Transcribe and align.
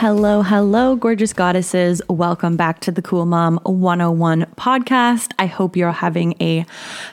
Hello, 0.00 0.42
hello, 0.42 0.94
gorgeous 0.94 1.32
goddesses. 1.32 2.00
Welcome 2.08 2.56
back 2.56 2.78
to 2.82 2.92
the 2.92 3.02
Cool 3.02 3.26
Mom 3.26 3.58
101 3.64 4.46
podcast. 4.56 5.32
I 5.40 5.46
hope 5.46 5.76
you're 5.76 5.90
having 5.90 6.36
a 6.40 6.64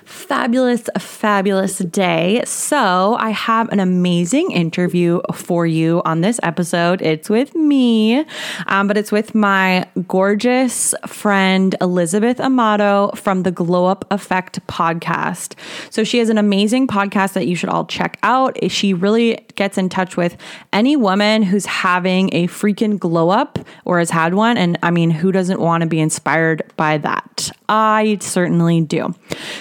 fabulous, 0.04 0.88
fabulous 1.00 1.80
day. 1.80 2.44
So, 2.46 3.18
I 3.20 3.32
have 3.32 3.70
an 3.70 3.80
amazing 3.80 4.52
interview 4.52 5.20
for 5.34 5.66
you 5.66 6.04
on 6.06 6.22
this 6.22 6.40
episode. 6.44 7.02
It's 7.02 7.28
with 7.28 7.56
me, 7.56 8.24
um, 8.68 8.88
but 8.88 8.98
it's 8.98 9.12
with 9.12 9.34
my 9.34 9.88
gorgeous 10.08 10.94
friend, 11.08 11.76
Elizabeth 11.82 12.40
Amato 12.40 13.10
from 13.16 13.42
the 13.42 13.52
Glow 13.52 13.88
Up 13.88 14.06
Effect 14.12 14.60
podcast. 14.68 15.56
So, 15.90 16.04
she 16.04 16.20
has 16.20 16.30
an 16.30 16.38
amazing 16.38 16.86
podcast 16.86 17.34
that 17.34 17.48
you 17.48 17.56
should 17.56 17.70
all 17.70 17.86
check 17.86 18.20
out. 18.22 18.60
She 18.70 18.94
really 18.94 19.44
gets 19.56 19.80
in 19.80 19.90
touch 19.90 20.16
with 20.16 20.38
any 20.72 20.96
woman 20.96 21.42
who's 21.42 21.66
having 21.66 22.30
a 22.32 22.48
freaking 22.48 22.75
glow 22.76 23.30
up 23.30 23.60
or 23.86 24.00
has 24.00 24.10
had 24.10 24.34
one. 24.34 24.58
And 24.58 24.78
I 24.84 24.92
mean, 24.92 25.10
who 25.10 25.32
doesn't 25.32 25.60
want 25.60 25.82
to 25.82 25.88
be 25.88 26.00
inspired 26.00 26.64
by 26.78 26.98
that? 27.00 27.52
I 27.68 28.18
certainly 28.22 28.82
do. 28.82 29.16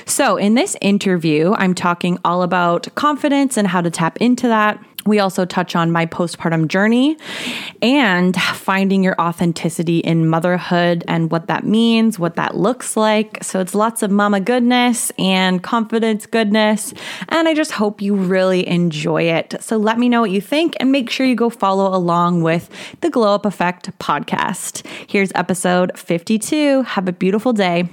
So, 0.07 0.37
in 0.37 0.55
this 0.55 0.77
interview, 0.81 1.55
I'm 1.57 1.75
talking 1.75 2.19
all 2.25 2.43
about 2.43 2.95
confidence 2.95 3.57
and 3.57 3.67
how 3.69 3.81
to 3.81 3.91
tap 3.91 4.19
into 4.21 4.49
that. 4.49 4.85
We 5.07 5.19
also 5.19 5.45
touch 5.45 5.77
on 5.77 5.93
my 5.93 6.07
postpartum 6.07 6.69
journey 6.69 7.17
and 7.83 8.35
finding 8.37 9.03
your 9.03 9.21
authenticity 9.21 9.99
in 9.99 10.29
motherhood 10.29 11.05
and 11.07 11.31
what 11.31 11.47
that 11.49 11.65
means, 11.65 12.19
what 12.19 12.37
that 12.37 12.57
looks 12.57 12.97
like. 12.97 13.43
So 13.43 13.61
it's 13.61 13.75
lots 13.75 14.03
of 14.03 14.11
mama 14.11 14.41
goodness 14.41 15.13
and 15.19 15.63
confidence 15.63 16.27
goodness. 16.27 16.95
And 17.29 17.49
I 17.49 17.55
just 17.55 17.73
hope 17.73 18.01
you 18.01 18.15
really 18.15 18.67
enjoy 18.67 19.25
it. 19.25 19.55
So 19.61 19.77
let 19.77 19.99
me 19.99 20.09
know 20.09 20.23
what 20.23 20.31
you 20.31 20.41
think 20.41 20.75
and 20.81 20.91
make 20.91 21.11
sure 21.11 21.27
you 21.27 21.35
go 21.35 21.51
follow 21.51 21.95
along 21.95 22.43
with 22.43 22.71
the 23.01 23.11
Glow 23.11 23.35
Up 23.35 23.45
Effect 23.45 23.97
podcast. 23.99 24.87
Here's 25.09 25.33
episode 25.35 25.99
52. 25.99 26.83
Have 26.83 27.09
a 27.09 27.13
beautiful 27.13 27.53
day. 27.53 27.89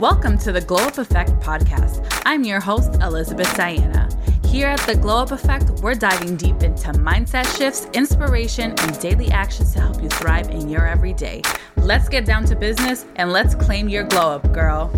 Welcome 0.00 0.38
to 0.38 0.50
the 0.50 0.60
Glow 0.60 0.88
Up 0.88 0.98
Effect 0.98 1.30
podcast. 1.38 2.04
I'm 2.26 2.42
your 2.42 2.58
host, 2.58 2.96
Elizabeth 3.00 3.56
Diana. 3.56 4.08
Here 4.44 4.66
at 4.66 4.80
the 4.80 4.96
Glow 4.96 5.18
Up 5.18 5.30
Effect, 5.30 5.70
we're 5.82 5.94
diving 5.94 6.34
deep 6.34 6.64
into 6.64 6.88
mindset 6.94 7.56
shifts, 7.56 7.86
inspiration, 7.92 8.74
and 8.76 8.98
daily 8.98 9.30
actions 9.30 9.72
to 9.74 9.80
help 9.80 10.02
you 10.02 10.08
thrive 10.08 10.50
in 10.50 10.68
your 10.68 10.84
everyday. 10.84 11.42
Let's 11.76 12.08
get 12.08 12.24
down 12.26 12.44
to 12.46 12.56
business 12.56 13.06
and 13.14 13.30
let's 13.30 13.54
claim 13.54 13.88
your 13.88 14.02
glow 14.02 14.32
up, 14.32 14.52
girl. 14.52 14.90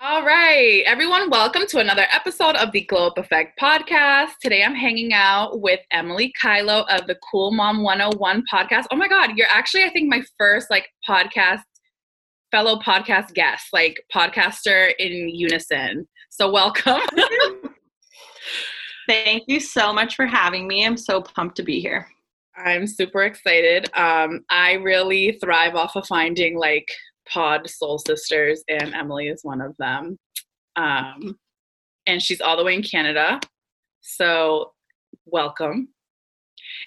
All 0.00 0.24
right, 0.24 0.84
everyone, 0.86 1.30
welcome 1.30 1.66
to 1.66 1.80
another 1.80 2.06
episode 2.12 2.54
of 2.54 2.70
the 2.70 2.82
Glow 2.82 3.08
Up 3.08 3.18
Effect 3.18 3.58
podcast. 3.60 4.30
Today 4.40 4.62
I'm 4.62 4.76
hanging 4.76 5.12
out 5.12 5.60
with 5.60 5.80
Emily 5.90 6.32
Kylo 6.40 6.86
of 6.88 7.08
the 7.08 7.18
Cool 7.28 7.50
Mom 7.50 7.82
101 7.82 8.44
podcast. 8.50 8.84
Oh 8.92 8.96
my 8.96 9.08
God, 9.08 9.36
you're 9.36 9.48
actually, 9.50 9.82
I 9.82 9.90
think, 9.90 10.08
my 10.08 10.22
first 10.38 10.70
like 10.70 10.88
podcast 11.06 11.62
fellow 12.50 12.78
podcast 12.78 13.34
guest, 13.34 13.68
like 13.72 14.02
podcaster 14.14 14.92
in 14.98 15.28
unison. 15.28 16.06
So 16.30 16.50
welcome. 16.50 17.00
Thank 19.08 19.44
you 19.46 19.60
so 19.60 19.92
much 19.92 20.16
for 20.16 20.26
having 20.26 20.68
me. 20.68 20.84
I'm 20.84 20.96
so 20.96 21.22
pumped 21.22 21.56
to 21.56 21.62
be 21.62 21.80
here. 21.80 22.06
I'm 22.56 22.86
super 22.86 23.22
excited. 23.22 23.88
Um, 23.96 24.44
I 24.50 24.74
really 24.74 25.38
thrive 25.42 25.74
off 25.74 25.96
of 25.96 26.06
finding 26.06 26.58
like 26.58 26.88
pod 27.28 27.68
soul 27.68 27.98
sisters, 27.98 28.62
and 28.68 28.94
Emily 28.94 29.28
is 29.28 29.40
one 29.42 29.60
of 29.60 29.76
them. 29.78 30.18
Um, 30.76 31.38
and 32.06 32.22
she's 32.22 32.40
all 32.40 32.56
the 32.56 32.64
way 32.64 32.74
in 32.74 32.82
Canada. 32.82 33.40
So 34.00 34.72
welcome. 35.26 35.88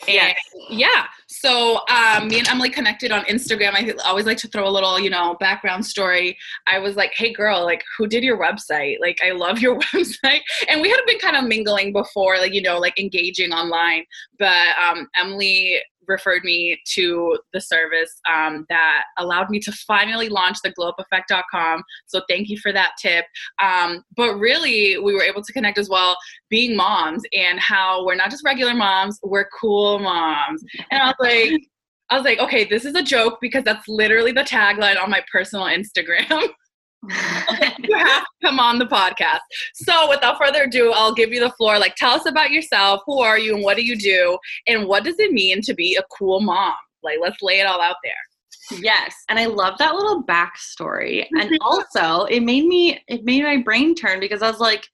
And 0.08 0.16
yes. 0.16 0.36
yeah, 0.70 1.06
so 1.28 1.82
um, 1.90 2.28
me 2.28 2.40
and 2.40 2.48
Emily 2.48 2.70
connected 2.70 3.12
on 3.12 3.24
Instagram. 3.26 3.74
I 3.74 3.94
always 4.06 4.26
like 4.26 4.38
to 4.40 4.48
throw 4.48 4.68
a 4.68 4.70
little, 4.70 5.00
you 5.00 5.10
know, 5.10 5.36
background 5.40 5.86
story. 5.86 6.38
I 6.68 6.80
was 6.80 6.96
like, 6.96 7.12
"Hey, 7.16 7.34
girl, 7.34 7.64
like, 7.64 7.84
who 7.98 8.08
did 8.08 8.24
your 8.24 8.40
website? 8.40 8.98
Like, 9.00 9.20
I 9.24 9.32
love 9.32 9.60
your 9.60 9.80
website." 9.94 10.42
And 10.70 10.82
we 10.82 10.90
had 10.90 11.00
been 11.06 11.20
kind 11.20 11.38
of 11.38 11.46
mingling 11.46 11.94
before, 11.94 12.38
like, 12.38 12.54
you 12.54 12.62
know, 12.62 12.80
like 12.80 13.00
engaging 13.00 13.52
online. 13.52 14.06
But 14.40 14.78
um, 14.78 15.08
Emily 15.16 15.82
referred 16.08 16.44
me 16.44 16.80
to 16.94 17.38
the 17.54 17.62
service 17.62 18.20
um, 18.32 18.66
that 18.70 19.04
allowed 19.18 19.50
me 19.50 19.60
to 19.60 19.72
finally 19.72 20.30
launch 20.30 20.58
the 20.64 20.74
glowupeffect.com. 20.74 21.84
So 22.08 22.22
thank 22.30 22.50
you 22.50 22.58
for 22.58 22.72
that 22.74 22.92
tip. 23.02 23.26
Um, 23.62 24.04
but 24.16 24.36
really, 24.36 24.98
we 24.98 25.14
were 25.14 25.24
able 25.24 25.44
to 25.44 25.54
connect 25.54 25.78
as 25.78 25.90
well, 25.90 26.18
being 26.50 26.76
moms 26.76 27.24
and 27.34 27.60
how 27.60 28.06
we're 28.06 28.16
not 28.16 28.32
just 28.32 28.44
regular 28.44 28.74
moms, 28.74 29.20
we're 29.24 29.48
cool 29.60 30.00
moms. 30.00 30.64
And 30.92 31.02
I 31.02 31.08
was 31.08 31.16
like, 31.20 31.62
I 32.10 32.16
was 32.16 32.26
like, 32.26 32.40
okay, 32.40 32.66
this 32.66 32.84
is 32.84 32.96
a 32.96 33.04
joke 33.04 33.38
because 33.42 33.64
that's 33.64 33.88
literally 33.88 34.34
the 34.34 34.42
tagline 34.42 35.02
on 35.02 35.10
my 35.10 35.24
personal 35.32 35.66
Instagram. 35.66 36.50
you 37.80 37.98
have 37.98 38.24
to 38.24 38.30
come 38.44 38.60
on 38.60 38.78
the 38.78 38.86
podcast. 38.86 39.40
So, 39.74 40.08
without 40.10 40.38
further 40.38 40.64
ado, 40.64 40.92
I'll 40.94 41.14
give 41.14 41.32
you 41.32 41.40
the 41.40 41.52
floor. 41.52 41.80
Like, 41.80 41.96
tell 41.96 42.12
us 42.12 42.28
about 42.28 42.52
yourself. 42.52 43.02
Who 43.06 43.22
are 43.22 43.40
you 43.40 43.56
and 43.56 43.64
what 43.64 43.78
do 43.78 43.84
you 43.84 43.98
do? 43.98 44.38
And 44.68 44.88
what 44.88 45.04
does 45.04 45.20
it 45.20 45.32
mean 45.32 45.62
to 45.64 45.74
be 45.74 45.96
a 45.96 46.04
cool 46.16 46.42
mom? 46.42 46.76
Like, 47.04 47.18
let's 47.22 47.42
lay 47.42 47.60
it 47.60 47.66
all 47.66 47.82
out 47.82 47.96
there. 48.04 48.80
Yes, 48.80 49.16
and 49.30 49.40
I 49.40 49.46
love 49.46 49.78
that 49.80 49.96
little 49.96 50.24
backstory. 50.24 51.26
And 51.32 51.58
also, 51.62 52.26
it 52.26 52.42
made 52.42 52.66
me 52.66 53.04
it 53.08 53.24
made 53.24 53.44
my 53.44 53.58
brain 53.58 53.96
turn 53.96 54.20
because 54.20 54.42
I 54.42 54.50
was 54.50 54.60
like, 54.60 54.88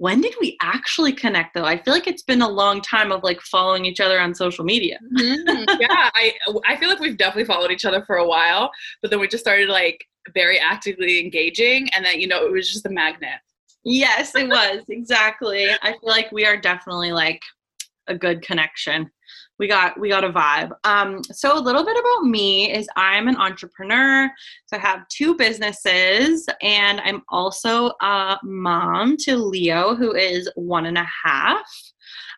when 0.00 0.22
did 0.22 0.34
we 0.40 0.56
actually 0.62 1.12
connect 1.12 1.54
though? 1.54 1.66
I 1.66 1.80
feel 1.82 1.92
like 1.92 2.06
it's 2.06 2.22
been 2.22 2.40
a 2.40 2.48
long 2.48 2.80
time 2.80 3.12
of 3.12 3.22
like 3.22 3.40
following 3.42 3.84
each 3.84 4.00
other 4.00 4.18
on 4.18 4.34
social 4.34 4.64
media. 4.64 4.98
mm-hmm. 5.18 5.64
Yeah, 5.80 6.10
I 6.14 6.32
I 6.66 6.76
feel 6.76 6.88
like 6.88 7.00
we've 7.00 7.18
definitely 7.18 7.44
followed 7.44 7.70
each 7.70 7.84
other 7.84 8.02
for 8.06 8.16
a 8.16 8.26
while, 8.26 8.70
but 9.02 9.10
then 9.10 9.20
we 9.20 9.28
just 9.28 9.44
started 9.44 9.68
like 9.68 10.04
very 10.34 10.58
actively 10.58 11.20
engaging 11.20 11.88
and 11.94 12.04
then 12.04 12.20
you 12.20 12.28
know 12.28 12.44
it 12.44 12.52
was 12.52 12.70
just 12.70 12.86
a 12.86 12.90
magnet 12.90 13.40
yes 13.84 14.34
it 14.34 14.48
was 14.48 14.82
exactly 14.88 15.68
i 15.82 15.92
feel 15.92 15.98
like 16.02 16.30
we 16.30 16.44
are 16.44 16.56
definitely 16.56 17.12
like 17.12 17.40
a 18.08 18.14
good 18.14 18.42
connection 18.42 19.10
we 19.60 19.68
got 19.68 20.00
we 20.00 20.08
got 20.08 20.24
a 20.24 20.30
vibe 20.30 20.70
um 20.84 21.22
so 21.24 21.56
a 21.56 21.60
little 21.60 21.84
bit 21.84 21.96
about 21.96 22.24
me 22.24 22.72
is 22.72 22.88
i'm 22.96 23.28
an 23.28 23.36
entrepreneur 23.36 24.28
so 24.66 24.76
i 24.76 24.80
have 24.80 25.06
two 25.08 25.36
businesses 25.36 26.48
and 26.62 27.00
i'm 27.02 27.22
also 27.28 27.92
a 28.00 28.38
mom 28.42 29.16
to 29.18 29.36
leo 29.36 29.94
who 29.94 30.14
is 30.14 30.50
one 30.56 30.86
and 30.86 30.98
a 30.98 31.06
half 31.24 31.70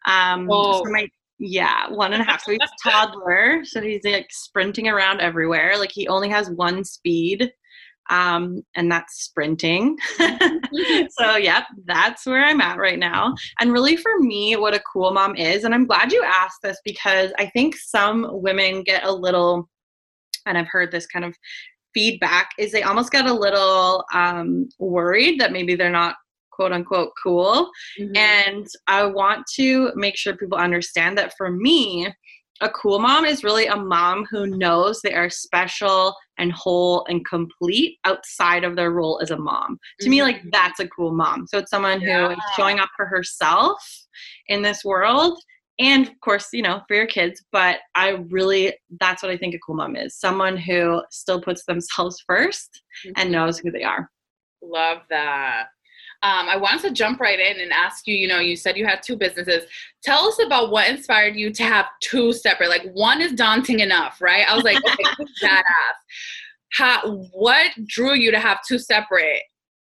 um 0.05 0.49
so 0.51 0.83
my 0.91 1.09
yeah, 1.45 1.91
one 1.91 2.13
and 2.13 2.23
a 2.23 2.25
half. 2.25 2.45
So 2.45 2.53
he's 2.53 2.61
a 2.63 2.89
toddler. 2.89 3.65
So 3.65 3.83
he's 3.83 4.05
like 4.05 4.29
sprinting 4.31 4.87
around 4.87 5.21
everywhere. 5.21 5.77
Like 5.77 5.91
he 5.91 6.07
only 6.07 6.29
has 6.29 6.51
one 6.51 6.85
speed 6.85 7.53
um, 8.11 8.63
and 8.75 8.91
that's 8.91 9.23
sprinting. 9.23 9.97
so, 10.19 11.37
yep, 11.37 11.65
that's 11.85 12.27
where 12.27 12.45
I'm 12.45 12.61
at 12.61 12.79
right 12.79 12.99
now. 12.99 13.35
And 13.61 13.73
really, 13.73 13.97
for 13.97 14.19
me, 14.19 14.57
what 14.57 14.75
a 14.75 14.83
cool 14.93 15.13
mom 15.13 15.37
is, 15.37 15.65
and 15.65 15.75
I'm 15.75 15.87
glad 15.87 16.13
you 16.13 16.23
asked 16.25 16.63
this 16.63 16.79
because 16.85 17.33
I 17.39 17.47
think 17.47 17.77
some 17.77 18.29
women 18.31 18.83
get 18.83 19.05
a 19.05 19.13
little, 19.13 19.69
and 20.47 20.59
I've 20.59 20.69
heard 20.69 20.91
this 20.91 21.07
kind 21.07 21.25
of 21.25 21.35
feedback, 21.95 22.51
is 22.59 22.73
they 22.73 22.83
almost 22.83 23.13
get 23.13 23.27
a 23.27 23.33
little 23.33 24.05
um, 24.13 24.69
worried 24.79 25.41
that 25.41 25.53
maybe 25.53 25.75
they're 25.75 25.91
not 25.91 26.17
quote 26.53 26.73
unquote 26.73 27.13
cool. 27.23 27.71
Mm-hmm. 27.99 28.17
And 28.17 28.67
I 28.87 29.05
want 29.05 29.45
to 29.55 29.91
make 29.95 30.17
sure 30.17 30.37
people 30.37 30.59
understand 30.59 31.19
that 31.19 31.35
for 31.37 31.51
me, 31.51 32.13
a 32.61 32.69
cool 32.71 32.99
mom 32.99 33.25
is 33.25 33.43
really 33.43 33.67
a 33.67 33.77
mom 33.77 34.25
who 34.31 34.47
knows 34.47 35.01
they 35.01 35.15
are 35.15 35.31
special 35.31 36.15
and 36.39 36.53
whole 36.53 37.05
and 37.09 37.27
complete 37.27 37.99
outside 38.05 38.65
of 38.65 38.77
their 38.77 38.91
role 38.91 39.21
as 39.23 39.31
a 39.31 39.37
mom. 39.37 39.79
To 40.01 40.05
mm-hmm. 40.05 40.11
me, 40.11 40.23
like 40.23 40.37
mm-hmm. 40.37 40.51
that's 40.53 40.81
a 40.81 40.89
cool 40.89 41.13
mom. 41.13 41.47
So 41.49 41.59
it's 41.59 41.71
someone 41.71 42.01
yeah. 42.01 42.29
who 42.29 42.33
is 42.33 42.39
showing 42.57 42.79
up 42.79 42.91
for 42.97 43.07
herself 43.07 43.79
in 44.49 44.63
this 44.63 44.85
world 44.85 45.39
and 45.79 46.07
of 46.07 46.21
course, 46.21 46.49
you 46.53 46.63
know, 46.63 46.83
for 46.87 46.95
your 46.95 47.07
kids. 47.07 47.45
But 47.51 47.79
I 47.95 48.11
really, 48.29 48.75
that's 49.01 49.23
what 49.23 49.33
I 49.33 49.37
think 49.37 49.55
a 49.55 49.59
cool 49.59 49.75
mom 49.75 49.97
is 49.97 50.17
someone 50.17 50.57
who 50.57 51.03
still 51.11 51.41
puts 51.41 51.65
themselves 51.65 52.23
1st 52.31 52.69
and 53.05 53.17
Mm-hmm. 53.17 53.31
knows 53.33 53.59
who 53.59 53.71
they 53.71 53.83
are. 53.83 54.09
Love 54.63 54.99
that. 55.11 55.67
Um, 56.25 56.49
I 56.49 56.57
wanted 56.57 56.83
to 56.83 56.93
jump 56.93 57.21
right 57.21 57.39
in 57.39 57.61
and 57.61 57.73
ask 57.73 58.07
you. 58.07 58.15
You 58.15 58.29
know, 58.29 58.39
you 58.39 58.55
said 58.55 58.77
you 58.77 58.87
had 58.87 59.03
two 59.03 59.17
businesses. 59.17 59.65
Tell 60.05 60.27
us 60.27 60.39
about 60.45 60.71
what 60.71 60.89
inspired 60.89 61.35
you 61.35 61.53
to 61.53 61.63
have 61.65 61.87
two 62.01 62.33
separate. 62.33 62.69
Like 62.69 62.85
one 62.93 63.21
is 63.21 63.33
daunting 63.33 63.81
enough, 63.81 64.21
right? 64.21 64.49
I 64.49 64.55
was 64.55 64.65
like, 64.65 64.77
okay, 64.77 65.25
badass. 65.43 65.63
How? 66.73 67.17
What 67.33 67.71
drew 67.87 68.15
you 68.15 68.31
to 68.31 68.39
have 68.39 68.61
two 68.67 68.79
separate 68.79 69.43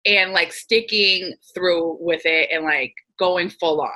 and 0.06 0.32
like 0.32 0.52
sticking 0.52 1.36
through 1.54 1.98
with 2.00 2.22
it 2.26 2.50
and 2.52 2.64
like 2.64 2.94
going 3.20 3.50
full 3.50 3.82
on? 3.82 3.92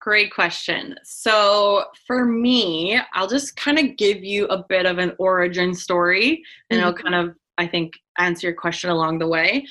Great 0.00 0.34
question. 0.34 0.96
So, 1.02 1.84
for 2.06 2.26
me, 2.26 3.00
I'll 3.14 3.26
just 3.26 3.56
kind 3.56 3.78
of 3.78 3.96
give 3.96 4.22
you 4.22 4.46
a 4.48 4.62
bit 4.68 4.84
of 4.84 4.98
an 4.98 5.12
origin 5.18 5.74
story 5.74 6.42
and 6.68 6.78
it'll 6.78 6.92
kind 6.92 7.14
of, 7.14 7.34
I 7.56 7.66
think, 7.66 7.94
answer 8.18 8.48
your 8.48 8.56
question 8.56 8.90
along 8.90 9.18
the 9.18 9.28
way. 9.28 9.64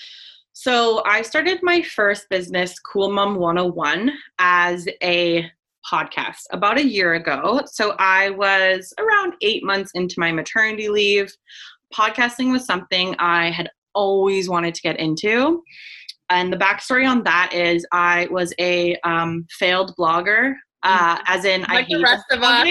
So, 0.64 1.04
I 1.04 1.24
started 1.24 1.60
my 1.62 1.82
first 1.82 2.30
business, 2.30 2.80
Cool 2.80 3.12
Mom 3.12 3.36
101, 3.36 4.14
as 4.40 4.88
a 5.04 5.52
podcast 5.92 6.44
about 6.52 6.78
a 6.78 6.86
year 6.86 7.16
ago. 7.16 7.60
So, 7.66 7.98
I 8.00 8.30
was 8.30 8.94
around 8.98 9.34
eight 9.42 9.66
months 9.66 9.92
into 9.94 10.16
my 10.20 10.32
maternity 10.32 10.88
leave. 10.88 11.34
Podcasting 11.94 12.54
was 12.54 12.66
something 12.66 13.14
I 13.20 13.52
had 13.52 13.72
always 13.94 14.48
wanted 14.48 14.74
to 14.76 14.82
get 14.82 15.02
into. 15.02 15.62
And 16.30 16.54
the 16.54 16.56
backstory 16.56 17.06
on 17.06 17.24
that 17.24 17.52
is 17.54 17.86
I 17.92 18.30
was 18.32 18.54
a 18.58 18.96
um, 19.04 19.46
failed 19.50 19.94
blogger, 20.00 20.54
uh, 20.84 21.18
as 21.26 21.44
in 21.44 21.66
I 21.68 21.74
Like 21.74 21.90
the 21.90 22.00
rest 22.00 22.24
of 22.32 22.42
us. 22.42 22.46
I 22.48 22.64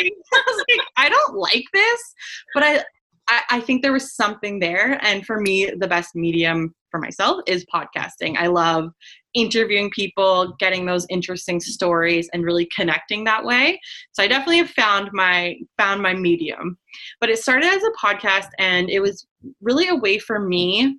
like, 0.67 0.81
I 0.97 1.11
don't 1.11 1.35
like 1.35 1.67
this, 1.75 2.15
but 2.55 2.63
I, 2.63 2.85
I, 3.29 3.43
I 3.51 3.61
think 3.61 3.83
there 3.83 3.93
was 3.93 4.15
something 4.17 4.61
there. 4.61 4.99
And 5.05 5.27
for 5.27 5.39
me, 5.39 5.71
the 5.77 5.89
best 5.89 6.15
medium 6.15 6.75
for 6.93 7.01
myself 7.01 7.41
is 7.49 7.67
podcasting. 7.75 8.37
I 8.37 8.47
love 8.47 8.93
interviewing 9.35 9.91
people, 9.91 10.55
getting 10.61 10.87
those 10.87 11.07
interesting 11.09 11.59
stories, 11.59 12.29
and 12.33 12.45
really 12.45 12.69
connecting 12.77 13.25
that 13.25 13.45
way. 13.45 13.81
So 14.13 14.23
I 14.23 14.29
definitely 14.29 14.59
have 14.59 14.71
found 14.71 15.11
my 15.13 15.57
found 15.77 16.01
my 16.01 16.15
medium. 16.15 16.79
But 17.21 17.31
it 17.31 17.39
started 17.39 17.67
as 17.67 17.83
a 17.83 18.07
podcast, 18.07 18.51
and 18.61 18.89
it 18.89 19.01
was 19.01 19.27
really 19.61 19.89
a 19.89 19.97
way 19.97 20.19
for 20.19 20.39
me 20.39 20.99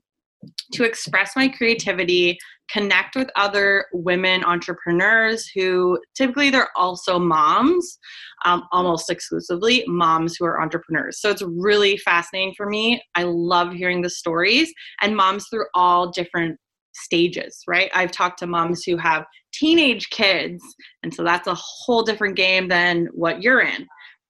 to 0.74 0.84
express 0.84 1.36
my 1.38 1.48
creativity, 1.48 2.38
connect 2.72 3.16
with 3.16 3.30
other 3.36 3.86
women 3.94 4.44
entrepreneurs 4.44 5.48
who 5.54 6.00
typically 6.16 6.50
they're 6.50 6.70
also 6.76 7.20
moms, 7.20 7.98
um, 8.46 8.64
almost 8.72 9.10
exclusively 9.10 9.84
moms 9.88 10.36
who 10.36 10.46
are 10.46 10.62
entrepreneurs. 10.62 11.20
So 11.20 11.30
it's 11.30 11.44
really 11.44 11.98
fascinating 11.98 12.54
for 12.56 12.68
me. 12.68 13.02
I 13.16 13.24
love 13.24 13.74
hearing 13.74 14.02
the 14.02 14.10
stories 14.10 14.74
and 15.02 15.16
moms 15.16 15.48
through 15.50 15.66
all 15.76 16.12
different 16.12 16.58
stages, 16.94 17.64
right? 17.68 17.90
I've 17.94 18.12
talked 18.12 18.40
to 18.40 18.48
moms 18.48 18.84
who 18.84 18.98
have 18.98 19.26
teenage 19.54 20.10
kids, 20.10 20.64
and 21.04 21.14
so 21.14 21.24
that's 21.24 21.48
a 21.48 21.56
whole 21.56 22.04
different 22.04 22.36
game 22.36 22.68
than 22.68 23.08
what 23.14 23.42
you're 23.42 23.62
in 23.62 23.88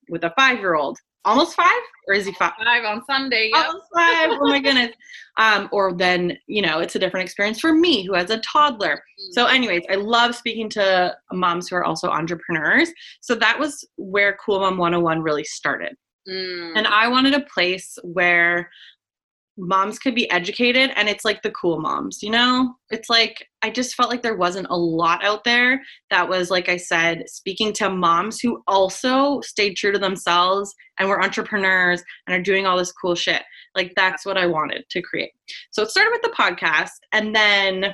with 0.10 0.24
a 0.24 0.34
five 0.38 0.60
year 0.60 0.76
old. 0.76 0.98
Almost 1.26 1.56
five? 1.56 1.82
Or 2.08 2.14
is 2.14 2.26
he 2.26 2.34
five? 2.34 2.54
Five 2.64 2.84
on 2.84 3.04
Sunday. 3.06 3.50
Yep. 3.54 3.66
almost 3.66 3.86
five. 3.96 4.30
Oh 4.32 4.48
my 4.48 4.60
goodness. 4.60 4.92
Um, 5.38 5.68
or 5.72 5.94
then, 5.94 6.38
you 6.46 6.62
know, 6.62 6.78
it's 6.78 6.94
a 6.94 7.00
different 7.00 7.24
experience 7.24 7.60
for 7.60 7.74
me 7.74 8.06
who 8.06 8.14
has 8.14 8.30
a 8.30 8.38
toddler. 8.42 9.04
So, 9.32 9.48
anyways, 9.48 9.82
I 9.90 9.96
love 9.96 10.36
speaking 10.36 10.70
to 10.70 11.16
moms 11.32 11.68
who 11.68 11.76
are 11.76 11.84
also 11.84 12.08
entrepreneurs. 12.08 12.92
So 13.22 13.34
that 13.34 13.58
was 13.58 13.84
where 13.98 14.38
Cool 14.46 14.60
Mom 14.60 14.78
101 14.78 15.24
really 15.24 15.44
started. 15.44 15.96
Mm. 16.30 16.74
And 16.76 16.86
I 16.86 17.08
wanted 17.08 17.34
a 17.34 17.46
place 17.52 17.98
where 18.04 18.70
moms 19.58 20.00
could 20.00 20.16
be 20.16 20.30
educated 20.32 20.92
and 20.96 21.08
it's 21.08 21.24
like 21.24 21.42
the 21.42 21.52
cool 21.52 21.80
moms, 21.80 22.24
you 22.24 22.30
know? 22.30 22.76
It's 22.90 23.10
like 23.10 23.48
I 23.62 23.70
just 23.70 23.96
felt 23.96 24.10
like 24.10 24.24
there 24.24 24.36
wasn't 24.36 24.68
a 24.70 24.78
lot 24.78 25.24
out 25.24 25.44
there 25.44 25.82
that 26.10 26.28
was 26.28 26.50
like 26.50 26.70
I 26.70 26.78
said 26.78 27.24
speaking 27.28 27.72
to 27.74 27.90
moms 27.90 28.40
who 28.40 28.64
also 28.68 29.42
stayed 29.42 29.76
true 29.76 29.92
to 29.92 30.00
themselves 30.00 30.74
and 31.00 31.08
were 31.08 31.22
entrepreneurs 31.22 32.04
and 32.28 32.36
are 32.36 32.42
doing 32.42 32.66
all 32.66 32.78
this 32.78 32.92
cool 32.92 33.16
shit. 33.16 33.44
Like 33.76 33.94
that's 33.96 34.26
what 34.26 34.38
I 34.38 34.48
wanted 34.48 34.86
to 34.90 35.02
create. 35.02 35.32
So 35.72 35.84
it 35.84 35.90
started 35.90 36.12
with 36.12 36.24
the 36.24 36.36
podcast 36.38 36.92
and 37.12 37.36
then 37.36 37.94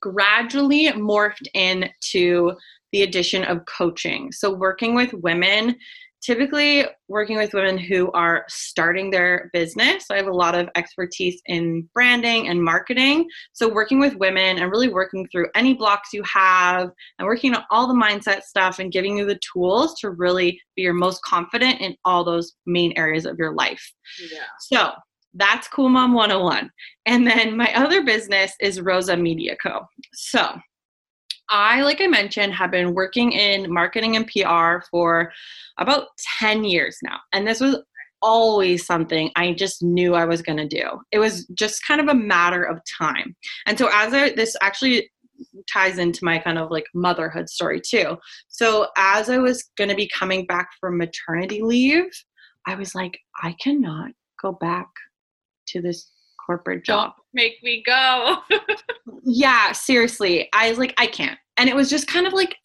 gradually 0.00 0.86
morphed 0.88 1.46
into 1.54 2.52
the 2.92 3.02
addition 3.02 3.44
of 3.44 3.64
coaching. 3.66 4.32
So 4.32 4.52
working 4.52 4.94
with 4.94 5.12
women 5.12 5.76
typically 6.26 6.84
working 7.06 7.36
with 7.36 7.54
women 7.54 7.78
who 7.78 8.10
are 8.10 8.44
starting 8.48 9.10
their 9.10 9.48
business. 9.52 10.06
So 10.06 10.14
I 10.14 10.16
have 10.16 10.26
a 10.26 10.32
lot 10.32 10.56
of 10.56 10.68
expertise 10.74 11.40
in 11.46 11.88
branding 11.94 12.48
and 12.48 12.60
marketing. 12.60 13.28
So, 13.52 13.72
working 13.72 14.00
with 14.00 14.16
women 14.16 14.58
and 14.58 14.70
really 14.70 14.88
working 14.88 15.28
through 15.30 15.48
any 15.54 15.74
blocks 15.74 16.12
you 16.12 16.24
have 16.24 16.90
and 17.18 17.26
working 17.26 17.54
on 17.54 17.62
all 17.70 17.86
the 17.86 17.94
mindset 17.94 18.42
stuff 18.42 18.80
and 18.80 18.90
giving 18.92 19.16
you 19.16 19.24
the 19.24 19.38
tools 19.52 19.98
to 20.00 20.10
really 20.10 20.60
be 20.74 20.82
your 20.82 20.94
most 20.94 21.22
confident 21.22 21.80
in 21.80 21.94
all 22.04 22.24
those 22.24 22.54
main 22.66 22.92
areas 22.96 23.24
of 23.24 23.38
your 23.38 23.54
life. 23.54 23.92
yeah. 24.32 24.44
So, 24.58 24.92
that's 25.34 25.68
Cool 25.68 25.90
Mom 25.90 26.12
101. 26.12 26.70
And 27.04 27.26
then 27.26 27.56
my 27.56 27.72
other 27.74 28.02
business 28.02 28.54
is 28.60 28.80
Rosa 28.80 29.16
Media 29.16 29.54
Co. 29.62 29.82
So, 30.14 30.58
I, 31.50 31.82
like 31.82 32.00
I 32.00 32.06
mentioned, 32.06 32.54
have 32.54 32.70
been 32.70 32.94
working 32.94 33.32
in 33.32 33.72
marketing 33.72 34.16
and 34.16 34.26
PR 34.26 34.84
for 34.90 35.32
about 35.78 36.08
10 36.38 36.64
years 36.64 36.98
now. 37.02 37.18
And 37.32 37.46
this 37.46 37.60
was 37.60 37.76
always 38.22 38.84
something 38.84 39.30
I 39.36 39.52
just 39.52 39.82
knew 39.82 40.14
I 40.14 40.24
was 40.24 40.42
going 40.42 40.58
to 40.58 40.68
do. 40.68 41.00
It 41.12 41.18
was 41.18 41.46
just 41.48 41.86
kind 41.86 42.00
of 42.00 42.08
a 42.08 42.14
matter 42.14 42.62
of 42.62 42.80
time. 42.98 43.36
And 43.66 43.78
so, 43.78 43.88
as 43.92 44.12
I, 44.12 44.30
this 44.30 44.56
actually 44.60 45.10
ties 45.70 45.98
into 45.98 46.24
my 46.24 46.38
kind 46.38 46.58
of 46.58 46.70
like 46.70 46.86
motherhood 46.94 47.48
story 47.48 47.80
too. 47.80 48.16
So, 48.48 48.88
as 48.96 49.28
I 49.28 49.38
was 49.38 49.64
going 49.76 49.90
to 49.90 49.96
be 49.96 50.08
coming 50.08 50.46
back 50.46 50.68
from 50.80 50.98
maternity 50.98 51.62
leave, 51.62 52.10
I 52.66 52.74
was 52.74 52.94
like, 52.94 53.18
I 53.42 53.54
cannot 53.60 54.12
go 54.42 54.52
back 54.52 54.88
to 55.68 55.80
this 55.80 56.10
corporate 56.46 56.84
job. 56.84 57.12
Make 57.34 57.62
me 57.62 57.82
go. 57.84 58.38
yeah 59.24 59.72
seriously. 59.72 60.48
I 60.52 60.68
was 60.68 60.78
like 60.78 60.94
i 60.98 61.06
can't. 61.06 61.38
And 61.56 61.68
it 61.68 61.76
was 61.76 61.90
just 61.90 62.06
kind 62.06 62.26
of 62.26 62.32
like 62.32 62.56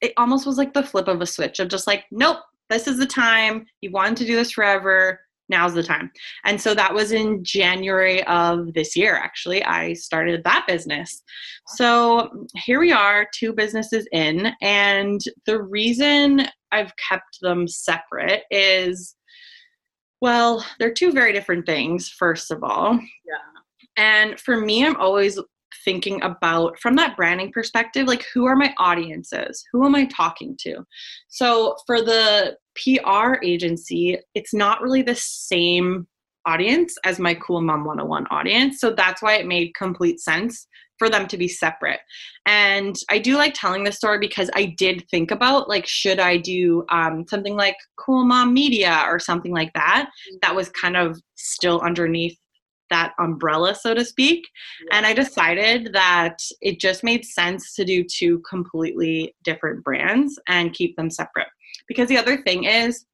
it 0.00 0.12
almost 0.16 0.46
was 0.46 0.58
like 0.58 0.72
the 0.72 0.82
flip 0.82 1.08
of 1.08 1.20
a 1.20 1.26
switch 1.26 1.60
of 1.60 1.68
just 1.68 1.86
like 1.86 2.04
nope 2.10 2.38
this 2.68 2.86
is 2.86 2.98
the 2.98 3.06
time. 3.06 3.66
You 3.80 3.90
wanted 3.90 4.16
to 4.18 4.26
do 4.26 4.36
this 4.36 4.52
forever. 4.52 5.20
Now's 5.48 5.74
the 5.74 5.82
time. 5.82 6.12
And 6.44 6.60
so 6.60 6.74
that 6.74 6.94
was 6.94 7.12
in 7.12 7.42
january 7.44 8.22
of 8.24 8.72
this 8.74 8.96
year 8.96 9.14
actually 9.14 9.64
i 9.64 9.92
started 9.94 10.42
that 10.44 10.66
business. 10.66 11.22
So 11.76 12.46
here 12.56 12.80
we 12.80 12.92
are 12.92 13.26
two 13.34 13.52
businesses 13.52 14.06
in 14.12 14.52
and 14.60 15.20
the 15.46 15.62
reason 15.62 16.46
i've 16.72 16.92
kept 16.96 17.40
them 17.42 17.66
separate 17.68 18.42
is 18.50 19.16
well 20.20 20.64
they're 20.78 20.92
two 20.92 21.12
very 21.12 21.32
different 21.32 21.66
things 21.66 22.08
first 22.08 22.50
of 22.50 22.62
all 22.62 22.94
yeah. 22.94 23.94
and 23.96 24.38
for 24.40 24.56
me, 24.56 24.84
I'm 24.84 24.96
always 24.96 25.38
thinking 25.84 26.22
about 26.22 26.78
from 26.78 26.96
that 26.96 27.16
branding 27.16 27.52
perspective, 27.52 28.06
like 28.06 28.24
who 28.34 28.44
are 28.44 28.56
my 28.56 28.74
audiences? 28.78 29.64
Who 29.72 29.84
am 29.84 29.94
I 29.94 30.06
talking 30.06 30.56
to? 30.60 30.84
So 31.28 31.76
for 31.86 32.02
the 32.02 32.56
PR 32.76 33.42
agency, 33.42 34.18
it's 34.34 34.54
not 34.54 34.82
really 34.82 35.02
the 35.02 35.14
same 35.14 36.06
audience 36.46 36.96
as 37.04 37.18
my 37.18 37.34
Cool 37.34 37.60
Mom 37.60 37.84
101 37.84 38.26
audience. 38.30 38.80
So 38.80 38.90
that's 38.90 39.22
why 39.22 39.34
it 39.34 39.46
made 39.46 39.74
complete 39.74 40.20
sense 40.20 40.66
for 41.00 41.08
them 41.08 41.26
to 41.26 41.38
be 41.38 41.48
separate. 41.48 42.00
And 42.44 42.94
I 43.08 43.18
do 43.18 43.36
like 43.36 43.54
telling 43.54 43.84
this 43.84 43.96
story 43.96 44.18
because 44.18 44.50
I 44.54 44.66
did 44.76 45.08
think 45.10 45.30
about 45.30 45.66
like, 45.66 45.86
should 45.86 46.20
I 46.20 46.36
do 46.36 46.84
um, 46.90 47.24
something 47.26 47.56
like 47.56 47.76
Cool 47.96 48.26
Mom 48.26 48.52
Media 48.52 49.02
or 49.08 49.18
something 49.18 49.52
like 49.52 49.72
that? 49.72 50.10
That 50.42 50.54
was 50.54 50.68
kind 50.68 50.98
of 50.98 51.18
still 51.36 51.80
underneath 51.80 52.38
that 52.90 53.14
umbrella, 53.18 53.74
so 53.74 53.94
to 53.94 54.04
speak. 54.04 54.46
And 54.92 55.06
I 55.06 55.14
decided 55.14 55.94
that 55.94 56.36
it 56.60 56.80
just 56.80 57.02
made 57.02 57.24
sense 57.24 57.74
to 57.76 57.84
do 57.84 58.04
two 58.04 58.42
completely 58.48 59.34
different 59.42 59.82
brands 59.82 60.38
and 60.48 60.74
keep 60.74 60.96
them 60.96 61.08
separate. 61.08 61.48
Because 61.88 62.10
the 62.10 62.18
other 62.18 62.42
thing 62.42 62.64
is, 62.64 63.06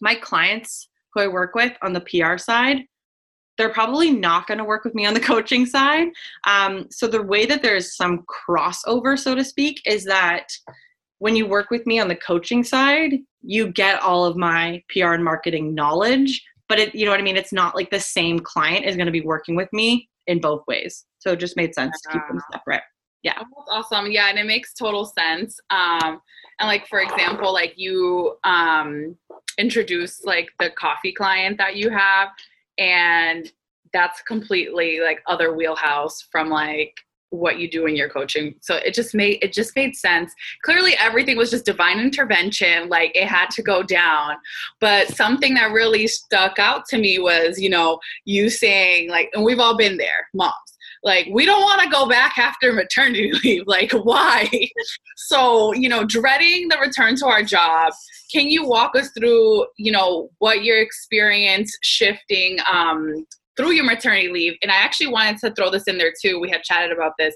my 0.00 0.14
clients 0.14 0.88
who 1.12 1.20
I 1.20 1.28
work 1.28 1.54
with 1.54 1.72
on 1.82 1.92
the 1.92 2.00
PR 2.00 2.38
side, 2.38 2.84
they're 3.58 3.72
probably 3.72 4.10
not 4.10 4.46
going 4.46 4.58
to 4.58 4.64
work 4.64 4.84
with 4.84 4.94
me 4.94 5.06
on 5.06 5.14
the 5.14 5.20
coaching 5.32 5.66
side. 5.66 6.08
Um, 6.46 6.86
so 6.90 7.06
the 7.06 7.22
way 7.22 7.46
that 7.46 7.62
there's 7.62 7.96
some 7.96 8.24
crossover, 8.48 9.18
so 9.18 9.34
to 9.34 9.44
speak, 9.44 9.80
is 9.86 10.04
that 10.04 10.48
when 11.18 11.36
you 11.36 11.46
work 11.46 11.70
with 11.70 11.86
me 11.86 12.00
on 12.00 12.08
the 12.08 12.16
coaching 12.16 12.64
side, 12.64 13.14
you 13.42 13.68
get 13.68 14.00
all 14.02 14.24
of 14.24 14.36
my 14.36 14.82
PR 14.88 15.12
and 15.12 15.24
marketing 15.24 15.74
knowledge 15.74 16.42
but 16.68 16.78
it 16.78 16.94
you 16.94 17.04
know 17.04 17.10
what 17.10 17.20
i 17.20 17.22
mean 17.22 17.36
it's 17.36 17.52
not 17.52 17.74
like 17.74 17.90
the 17.90 17.98
same 18.00 18.38
client 18.38 18.86
is 18.86 18.94
going 18.94 19.06
to 19.06 19.12
be 19.12 19.20
working 19.20 19.56
with 19.56 19.68
me 19.72 20.08
in 20.28 20.40
both 20.40 20.62
ways 20.68 21.04
so 21.18 21.32
it 21.32 21.38
just 21.38 21.56
made 21.56 21.74
sense 21.74 22.00
to 22.00 22.12
keep 22.12 22.22
them 22.28 22.40
separate 22.52 22.82
Yeah. 23.22 23.34
Oh, 23.38 23.44
that's 23.56 23.70
awesome. 23.70 24.10
Yeah, 24.10 24.28
and 24.30 24.38
it 24.38 24.46
makes 24.46 24.74
total 24.74 25.04
sense. 25.04 25.60
Um, 25.70 26.20
and 26.58 26.66
like 26.66 26.86
for 26.88 27.00
example, 27.00 27.52
like 27.52 27.74
you 27.76 28.36
um 28.44 29.16
introduce 29.58 30.24
like 30.24 30.48
the 30.58 30.70
coffee 30.70 31.12
client 31.12 31.58
that 31.58 31.76
you 31.76 31.90
have, 31.90 32.28
and 32.82 33.52
that's 33.92 34.22
completely 34.22 34.98
like 35.00 35.22
other 35.28 35.54
wheelhouse 35.54 36.26
from 36.32 36.48
like 36.48 36.96
what 37.30 37.58
you 37.58 37.70
do 37.70 37.86
in 37.86 37.94
your 37.94 38.10
coaching. 38.10 38.54
So 38.60 38.74
it 38.74 38.92
just 38.92 39.14
made 39.14 39.38
it 39.40 39.52
just 39.52 39.74
made 39.76 39.94
sense. 39.94 40.32
Clearly 40.64 40.94
everything 40.98 41.36
was 41.36 41.50
just 41.50 41.64
divine 41.64 42.00
intervention, 42.00 42.88
like 42.88 43.12
it 43.14 43.28
had 43.28 43.50
to 43.50 43.62
go 43.62 43.82
down. 43.82 44.34
But 44.80 45.08
something 45.08 45.54
that 45.54 45.72
really 45.72 46.08
stuck 46.08 46.58
out 46.58 46.84
to 46.86 46.98
me 46.98 47.18
was, 47.20 47.60
you 47.60 47.70
know, 47.70 48.00
you 48.24 48.50
saying 48.50 49.08
like 49.08 49.30
and 49.32 49.44
we've 49.44 49.60
all 49.60 49.76
been 49.76 49.96
there, 49.96 50.28
moms. 50.34 50.71
Like 51.04 51.28
we 51.32 51.44
don't 51.44 51.62
want 51.62 51.82
to 51.82 51.88
go 51.88 52.06
back 52.08 52.38
after 52.38 52.72
maternity 52.72 53.32
leave. 53.44 53.64
Like 53.66 53.92
why? 53.92 54.48
so, 55.16 55.72
you 55.72 55.88
know, 55.88 56.04
dreading 56.04 56.68
the 56.68 56.78
return 56.78 57.16
to 57.16 57.26
our 57.26 57.42
job. 57.42 57.92
Can 58.32 58.48
you 58.48 58.66
walk 58.66 58.94
us 58.96 59.10
through, 59.18 59.66
you 59.76 59.92
know, 59.92 60.30
what 60.38 60.64
your 60.64 60.80
experience 60.80 61.76
shifting 61.82 62.58
um 62.70 63.26
through 63.56 63.72
your 63.72 63.84
maternity 63.84 64.28
leave. 64.28 64.54
And 64.62 64.70
I 64.70 64.76
actually 64.76 65.08
wanted 65.08 65.38
to 65.38 65.52
throw 65.54 65.70
this 65.70 65.84
in 65.84 65.98
there 65.98 66.12
too. 66.20 66.40
We 66.40 66.50
had 66.50 66.62
chatted 66.62 66.92
about 66.92 67.12
this. 67.18 67.34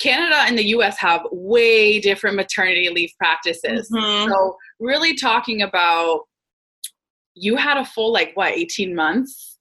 Canada 0.00 0.36
and 0.46 0.58
the 0.58 0.66
US 0.68 0.98
have 0.98 1.22
way 1.30 2.00
different 2.00 2.36
maternity 2.36 2.88
leave 2.88 3.10
practices. 3.18 3.88
Mhm. 3.92 4.28
So, 4.28 4.56
really 4.80 5.14
talking 5.14 5.62
about 5.62 6.22
you 7.34 7.56
had 7.56 7.76
a 7.78 7.84
full, 7.84 8.12
like, 8.12 8.32
what, 8.34 8.52
18 8.52 8.94
months 8.94 9.51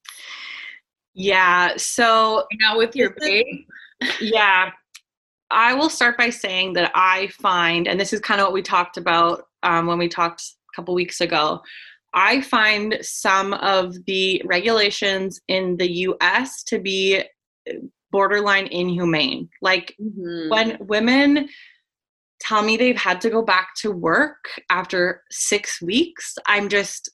Yeah. 1.13 1.75
So 1.77 2.45
now 2.59 2.77
with 2.77 2.95
your 2.95 3.15
babe? 3.19 3.45
yeah 4.19 4.71
i 5.51 5.75
will 5.75 5.89
start 5.89 6.17
by 6.17 6.27
saying 6.31 6.73
that 6.73 6.91
i 6.95 7.27
find 7.39 7.87
and 7.87 7.99
this 7.99 8.13
is 8.13 8.19
kind 8.19 8.41
of 8.41 8.45
what 8.45 8.53
we 8.53 8.63
talked 8.63 8.97
about 8.97 9.43
um, 9.61 9.85
when 9.85 9.99
we 9.99 10.07
talked 10.07 10.41
a 10.41 10.75
couple 10.75 10.95
weeks 10.95 11.21
ago 11.21 11.61
i 12.15 12.41
find 12.41 12.97
some 13.03 13.53
of 13.53 13.93
the 14.07 14.41
regulations 14.45 15.39
in 15.49 15.77
the 15.77 15.87
us 16.19 16.63
to 16.63 16.79
be 16.79 17.21
borderline 18.11 18.65
inhumane 18.71 19.47
like 19.61 19.95
Mhm. 20.01 20.49
when 20.49 20.77
women 20.87 21.47
tell 22.39 22.63
me 22.63 22.75
they've 22.75 22.97
had 22.97 23.21
to 23.21 23.29
go 23.29 23.43
back 23.43 23.75
to 23.81 23.91
work 23.91 24.49
after 24.71 25.21
six 25.29 25.79
weeks 25.79 26.33
i'm 26.47 26.69
just 26.69 27.07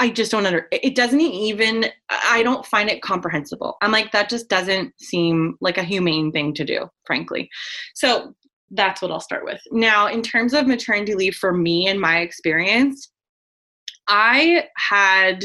i 0.00 0.08
just 0.08 0.32
don't 0.32 0.46
under 0.46 0.66
it 0.72 0.96
doesn't 0.96 1.20
even 1.20 1.86
i 2.08 2.42
don't 2.42 2.66
find 2.66 2.88
it 2.88 3.02
comprehensible. 3.02 3.76
I'm 3.82 3.92
like 3.92 4.10
that 4.12 4.28
just 4.28 4.48
doesn't 4.48 4.92
seem 5.00 5.56
like 5.60 5.78
a 5.78 5.84
humane 5.84 6.32
thing 6.32 6.54
to 6.54 6.64
do 6.64 6.88
frankly. 7.04 7.48
So 7.94 8.34
that's 8.72 9.02
what 9.02 9.12
i'll 9.12 9.20
start 9.20 9.44
with. 9.44 9.60
Now 9.70 10.08
in 10.08 10.22
terms 10.22 10.54
of 10.54 10.66
maternity 10.66 11.14
leave 11.14 11.36
for 11.36 11.52
me 11.52 11.86
and 11.86 12.00
my 12.00 12.20
experience 12.20 13.12
i 14.08 14.66
had 14.76 15.44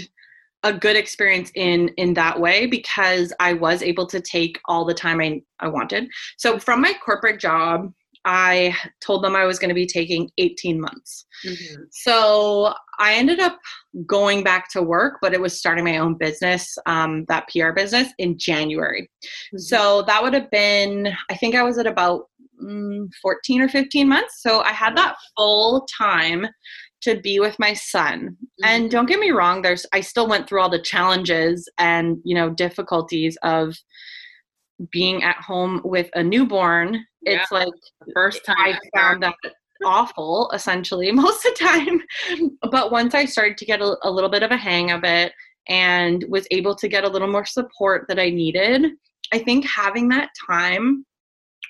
a 0.64 0.74
good 0.74 0.96
experience 0.96 1.52
in 1.54 1.90
in 1.90 2.14
that 2.16 2.40
way 2.40 2.66
because 2.66 3.32
i 3.40 3.54
was 3.54 3.84
able 3.84 4.08
to 4.08 4.20
take 4.20 4.60
all 4.66 4.86
the 4.86 4.94
time 4.94 5.20
i, 5.22 5.42
I 5.60 5.68
wanted. 5.68 6.10
So 6.38 6.58
from 6.58 6.82
my 6.82 6.94
corporate 7.04 7.40
job 7.40 7.92
i 8.26 8.76
told 9.02 9.24
them 9.24 9.36
i 9.36 9.46
was 9.46 9.60
going 9.60 9.70
to 9.70 9.76
be 9.76 9.86
taking 9.88 10.30
18 10.38 10.80
months 10.82 11.26
Mhm. 11.46 11.88
so 11.92 12.74
I 12.98 13.16
ended 13.16 13.40
up 13.40 13.60
going 14.06 14.42
back 14.44 14.70
to 14.72 14.82
work, 14.82 15.18
but 15.22 15.34
it 15.34 15.42
was 15.42 15.60
starting 15.60 15.84
my 15.84 15.98
own 15.98 16.18
business, 16.18 16.78
um, 16.86 17.26
that 17.28 17.48
PR 17.50 17.72
business, 17.72 18.10
in 18.18 18.38
January. 18.38 19.10
So 19.58 20.04
that 20.08 20.24
would 20.24 20.34
have 20.34 20.50
been, 20.50 21.14
I 21.30 21.36
think 21.36 21.56
I 21.56 21.64
was 21.64 21.78
at 21.78 21.88
about 21.88 22.30
mm, 22.64 23.08
14 23.22 23.62
or 23.62 23.68
15 23.68 24.08
months. 24.08 24.42
So 24.42 24.62
I 24.62 24.70
had 24.72 24.96
that 24.96 25.18
full 25.38 25.86
time 25.98 26.48
to 27.02 27.20
be 27.20 27.40
with 27.42 27.60
my 27.60 27.74
son. 27.74 28.38
And 28.64 28.90
don't 28.90 29.08
get 29.08 29.20
me 29.20 29.32
wrong, 29.32 29.62
there's 29.62 29.86
I 29.94 30.00
still 30.00 30.28
went 30.28 30.48
through 30.48 30.62
all 30.62 30.70
the 30.70 30.82
challenges 30.82 31.68
and, 31.78 32.18
you 32.24 32.34
know, 32.34 32.50
difficulties 32.50 33.38
of 33.44 33.76
being 34.92 35.24
at 35.24 35.38
home 35.38 35.82
with 35.84 36.10
a 36.16 36.24
newborn. 36.24 37.06
It's 37.24 37.52
like 37.52 37.68
The 38.06 38.12
first 38.14 38.46
time 38.46 38.56
I 38.60 38.80
found 38.96 39.24
that 39.24 39.36
awful 39.84 40.50
essentially 40.54 41.12
most 41.12 41.46
of 41.46 41.54
the 41.58 41.66
time 41.66 42.02
but 42.72 42.92
once 42.92 43.14
i 43.14 43.26
started 43.26 43.58
to 43.58 43.66
get 43.66 43.82
a, 43.82 43.98
a 44.04 44.10
little 44.10 44.30
bit 44.30 44.42
of 44.44 44.52
a 44.52 44.58
hang 44.58 44.92
of 44.92 45.04
it 45.04 45.34
and 45.68 46.24
was 46.30 46.48
able 46.52 46.76
to 46.76 46.88
get 46.88 47.04
a 47.04 47.10
little 47.10 47.28
more 47.28 47.46
support 47.46 48.06
that 48.08 48.20
i 48.20 48.30
needed 48.30 48.92
i 49.34 49.38
think 49.38 49.66
having 49.68 50.08
that 50.08 50.30
time 50.50 51.06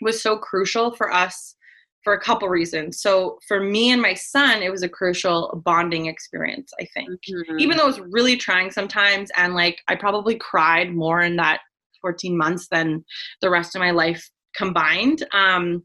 was 0.02 0.22
so 0.22 0.38
crucial 0.38 0.94
for 0.94 1.12
us 1.12 1.56
for 2.04 2.14
a 2.14 2.20
couple 2.22 2.48
reasons 2.48 3.02
so 3.02 3.40
for 3.48 3.60
me 3.60 3.92
and 3.92 4.02
my 4.02 4.14
son 4.14 4.62
it 4.62 4.72
was 4.72 4.84
a 4.84 4.90
crucial 4.90 5.62
bonding 5.66 6.06
experience 6.06 6.72
i 6.80 6.86
think 6.94 7.10
Mhm. 7.28 7.60
even 7.60 7.76
though 7.76 7.86
it 7.86 7.98
was 7.98 8.02
really 8.12 8.38
trying 8.38 8.70
sometimes 8.70 9.32
and 9.36 9.56
like 9.56 9.82
i 9.88 9.96
probably 9.96 10.36
cried 10.36 10.94
more 10.94 11.22
in 11.22 11.36
that 11.38 11.62
14 12.06 12.38
months 12.38 12.68
than 12.70 13.04
the 13.42 13.50
rest 13.50 13.76
of 13.76 13.80
my 13.80 13.90
life 13.90 14.30
combined 14.56 15.26
um 15.34 15.82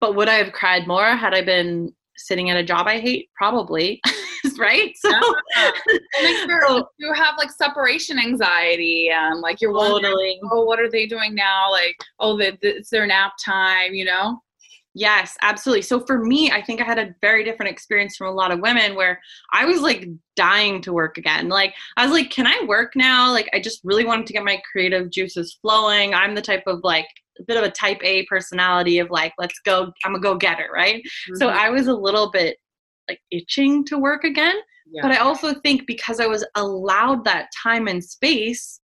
but 0.00 0.14
would 0.14 0.28
i 0.28 0.34
have 0.34 0.52
cried 0.52 0.86
more 0.86 1.16
had 1.16 1.34
i 1.34 1.42
been 1.42 1.92
sitting 2.16 2.48
at 2.50 2.56
a 2.56 2.62
job 2.62 2.86
i 2.86 2.98
hate 3.00 3.28
probably 3.36 4.00
right 4.58 4.92
so 4.96 5.10
Yeah. 5.56 5.70
So- 6.68 6.88
you 6.98 7.12
have 7.12 7.34
like 7.38 7.50
separation 7.50 8.18
anxiety 8.18 9.10
and 9.12 9.40
like 9.40 9.60
you're 9.60 9.72
wondering, 9.72 10.40
oh, 10.52 10.64
what 10.64 10.80
are 10.80 10.90
they 10.90 11.06
doing 11.06 11.34
now? 11.34 11.70
Like, 11.70 11.96
oh, 12.20 12.36
the, 12.36 12.56
the, 12.62 12.76
it's 12.78 12.90
their 12.90 13.06
nap 13.06 13.32
time, 13.44 13.94
you 13.94 14.04
know? 14.04 14.40
Yes, 14.94 15.36
absolutely. 15.42 15.82
So 15.82 16.00
for 16.00 16.24
me, 16.24 16.50
I 16.50 16.62
think 16.62 16.80
I 16.80 16.84
had 16.84 16.98
a 16.98 17.14
very 17.20 17.44
different 17.44 17.70
experience 17.70 18.16
from 18.16 18.28
a 18.28 18.32
lot 18.32 18.50
of 18.50 18.60
women 18.60 18.96
where 18.96 19.20
I 19.52 19.64
was 19.64 19.80
like 19.80 20.08
dying 20.34 20.80
to 20.82 20.92
work 20.92 21.18
again. 21.18 21.48
Like 21.48 21.74
I 21.96 22.04
was 22.04 22.12
like, 22.12 22.30
can 22.30 22.46
I 22.46 22.64
work 22.66 22.96
now? 22.96 23.30
Like 23.30 23.48
I 23.52 23.60
just 23.60 23.80
really 23.84 24.04
wanted 24.04 24.26
to 24.26 24.32
get 24.32 24.44
my 24.44 24.60
creative 24.72 25.10
juices 25.10 25.58
flowing. 25.62 26.14
I'm 26.14 26.34
the 26.34 26.42
type 26.42 26.64
of 26.66 26.80
like 26.82 27.06
a 27.38 27.44
bit 27.44 27.56
of 27.56 27.62
a 27.62 27.70
type 27.70 28.02
A 28.02 28.24
personality 28.26 28.98
of 28.98 29.10
like, 29.10 29.34
let's 29.38 29.60
go, 29.60 29.92
I'm 30.04 30.16
a 30.16 30.20
go-getter, 30.20 30.68
right? 30.74 31.02
So 31.34 31.48
Mhm. 31.48 31.52
I 31.52 31.70
was 31.70 31.86
a 31.86 31.94
little 31.94 32.30
bit 32.30 32.56
like 33.08 33.20
itching 33.30 33.84
to 33.86 33.98
work 33.98 34.24
again. 34.24 34.56
Yeah. 34.90 35.02
But 35.02 35.12
I 35.12 35.18
also 35.18 35.54
think 35.54 35.86
because 35.86 36.18
I 36.18 36.26
was 36.26 36.44
allowed 36.54 37.24
that 37.24 37.50
time 37.62 37.88
and 37.88 38.02
space, 38.02 38.80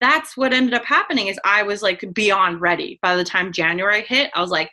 that's 0.00 0.36
what 0.36 0.52
ended 0.52 0.74
up 0.74 0.84
happening 0.84 1.26
is 1.26 1.38
I 1.44 1.62
was 1.62 1.82
like 1.82 2.04
beyond 2.14 2.60
ready. 2.60 2.98
By 3.02 3.16
the 3.16 3.24
time 3.24 3.52
January 3.52 4.02
hit, 4.02 4.30
I 4.34 4.40
was 4.40 4.50
like, 4.50 4.70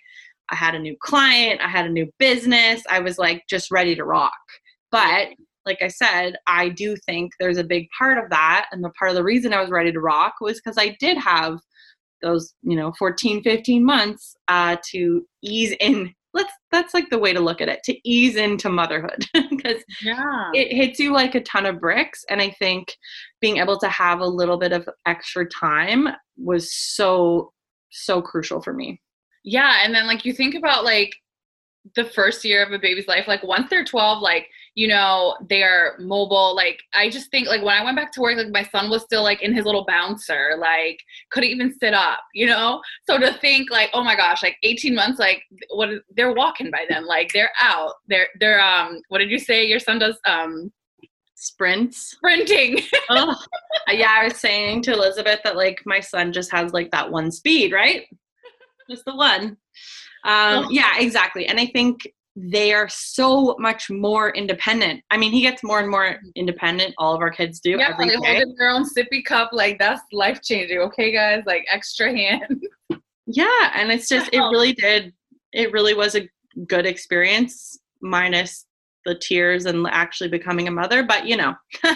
I 0.49 0.55
had 0.55 0.75
a 0.75 0.79
new 0.79 0.95
client, 1.01 1.61
I 1.61 1.67
had 1.67 1.85
a 1.85 1.91
new 1.91 2.11
business, 2.19 2.83
I 2.89 2.99
was 2.99 3.17
like 3.17 3.43
just 3.49 3.71
ready 3.71 3.95
to 3.95 4.03
rock. 4.03 4.31
But 4.91 5.29
like 5.67 5.81
I 5.81 5.89
said, 5.89 6.37
I 6.47 6.69
do 6.69 6.95
think 6.95 7.33
there's 7.39 7.57
a 7.57 7.63
big 7.63 7.87
part 7.97 8.17
of 8.17 8.29
that. 8.29 8.67
And 8.71 8.83
the 8.83 8.89
part 8.91 9.11
of 9.11 9.15
the 9.15 9.23
reason 9.23 9.53
I 9.53 9.61
was 9.61 9.69
ready 9.69 9.91
to 9.91 9.99
rock 9.99 10.35
was 10.39 10.59
because 10.59 10.77
I 10.77 10.95
did 10.99 11.17
have 11.17 11.59
those, 12.21 12.53
you 12.63 12.75
know, 12.75 12.93
14, 12.97 13.43
15 13.43 13.85
months 13.85 14.35
uh, 14.47 14.77
to 14.91 15.27
ease 15.43 15.75
in. 15.79 16.13
Let's, 16.33 16.53
that's 16.71 16.93
like 16.93 17.09
the 17.09 17.17
way 17.17 17.33
to 17.33 17.39
look 17.39 17.61
at 17.61 17.69
it, 17.69 17.81
to 17.85 17.97
ease 18.07 18.35
into 18.35 18.69
motherhood. 18.69 19.25
Because 19.49 19.83
yeah. 20.01 20.51
it 20.53 20.73
hits 20.73 20.99
you 20.99 21.11
like 21.11 21.33
a 21.35 21.41
ton 21.41 21.65
of 21.65 21.81
bricks 21.81 22.23
and 22.29 22.41
i 22.41 22.49
think 22.51 22.95
being 23.41 23.57
able 23.57 23.77
to 23.79 23.89
have 23.89 24.19
a 24.19 24.25
little 24.25 24.57
bit 24.57 24.71
of 24.71 24.87
extra 25.05 25.47
time 25.49 26.07
was 26.37 26.73
so 26.73 27.51
so 27.89 28.21
crucial 28.21 28.61
for 28.61 28.71
me 28.71 29.01
Yeah, 29.49 29.79
and 29.81 29.95
then 29.95 30.07
like 30.07 30.25
you 30.25 30.33
think 30.33 30.55
about 30.55 30.83
like 30.83 31.15
the 31.95 32.03
first 32.03 32.43
year 32.43 32.65
of 32.65 32.73
a 32.73 32.77
baby's 32.77 33.07
life, 33.07 33.29
like 33.29 33.41
once 33.43 33.69
they're 33.69 33.85
12, 33.85 34.21
like, 34.21 34.49
you 34.75 34.89
know, 34.89 35.37
they're 35.49 35.95
mobile. 35.99 36.53
Like 36.53 36.81
I 36.93 37.09
just 37.09 37.31
think 37.31 37.47
like 37.47 37.63
when 37.63 37.73
I 37.73 37.81
went 37.81 37.95
back 37.95 38.11
to 38.11 38.21
work, 38.21 38.35
like 38.35 38.49
my 38.49 38.63
son 38.63 38.89
was 38.89 39.03
still 39.03 39.23
like 39.23 39.41
in 39.41 39.55
his 39.55 39.63
little 39.63 39.85
bouncer, 39.85 40.57
like 40.59 40.99
couldn't 41.31 41.49
even 41.49 41.73
sit 41.79 41.93
up, 41.93 42.19
you 42.33 42.45
know? 42.45 42.81
So 43.09 43.17
to 43.17 43.31
think 43.35 43.71
like, 43.71 43.89
oh 43.93 44.03
my 44.03 44.17
gosh, 44.17 44.43
like 44.43 44.57
18 44.63 44.93
months, 44.93 45.17
like 45.17 45.41
what 45.69 45.91
they're 46.13 46.33
walking 46.33 46.69
by 46.69 46.83
then, 46.89 47.07
like 47.07 47.31
they're 47.31 47.51
out. 47.61 47.93
They're 48.09 48.27
they're 48.41 48.59
um 48.59 48.99
what 49.07 49.19
did 49.19 49.31
you 49.31 49.39
say 49.39 49.65
your 49.65 49.79
son 49.79 49.99
does? 49.99 50.19
Um 50.27 50.73
sprints 51.35 52.11
sprinting. 52.11 52.79
oh 53.11 53.39
yeah 53.89 54.15
i 54.19 54.23
was 54.23 54.37
saying 54.37 54.81
to 54.81 54.91
elizabeth 54.91 55.39
that 55.43 55.55
like 55.55 55.79
my 55.85 55.99
son 55.99 56.33
just 56.33 56.51
has 56.51 56.73
like 56.73 56.89
that 56.89 57.11
one 57.11 57.31
speed 57.31 57.71
right 57.71 58.07
just 58.89 59.05
the 59.05 59.15
one 59.15 59.57
um 60.25 60.67
yeah 60.69 60.93
exactly 60.97 61.45
and 61.47 61.59
i 61.59 61.65
think 61.65 62.07
they 62.35 62.71
are 62.71 62.87
so 62.87 63.55
much 63.57 63.89
more 63.89 64.29
independent 64.35 65.03
i 65.09 65.17
mean 65.17 65.31
he 65.31 65.41
gets 65.41 65.63
more 65.63 65.79
and 65.79 65.89
more 65.89 66.19
independent 66.35 66.93
all 66.97 67.15
of 67.15 67.21
our 67.21 67.31
kids 67.31 67.59
do 67.59 67.71
yeah, 67.71 67.89
every 67.89 68.05
they 68.05 68.15
day 68.15 68.17
holding 68.17 68.55
their 68.57 68.69
own 68.69 68.83
sippy 68.83 69.25
cup, 69.25 69.49
like 69.51 69.79
that's 69.79 70.01
life 70.11 70.39
changing. 70.43 70.77
Okay, 70.77 71.11
guys, 71.11 71.41
like 71.47 71.65
extra 71.71 72.15
hand. 72.15 72.63
yeah 73.25 73.71
and 73.73 73.91
it's 73.91 74.07
just 74.07 74.29
it 74.31 74.39
really 74.39 74.71
did 74.71 75.11
it 75.51 75.71
really 75.71 75.95
was 75.95 76.15
a 76.15 76.29
good 76.67 76.85
experience 76.85 77.79
minus 78.01 78.67
the 79.07 79.15
tears 79.15 79.65
and 79.65 79.87
actually 79.89 80.29
becoming 80.29 80.67
a 80.67 80.71
mother, 80.71 81.01
but 81.01 81.25
you 81.25 81.37
know. 81.37 81.55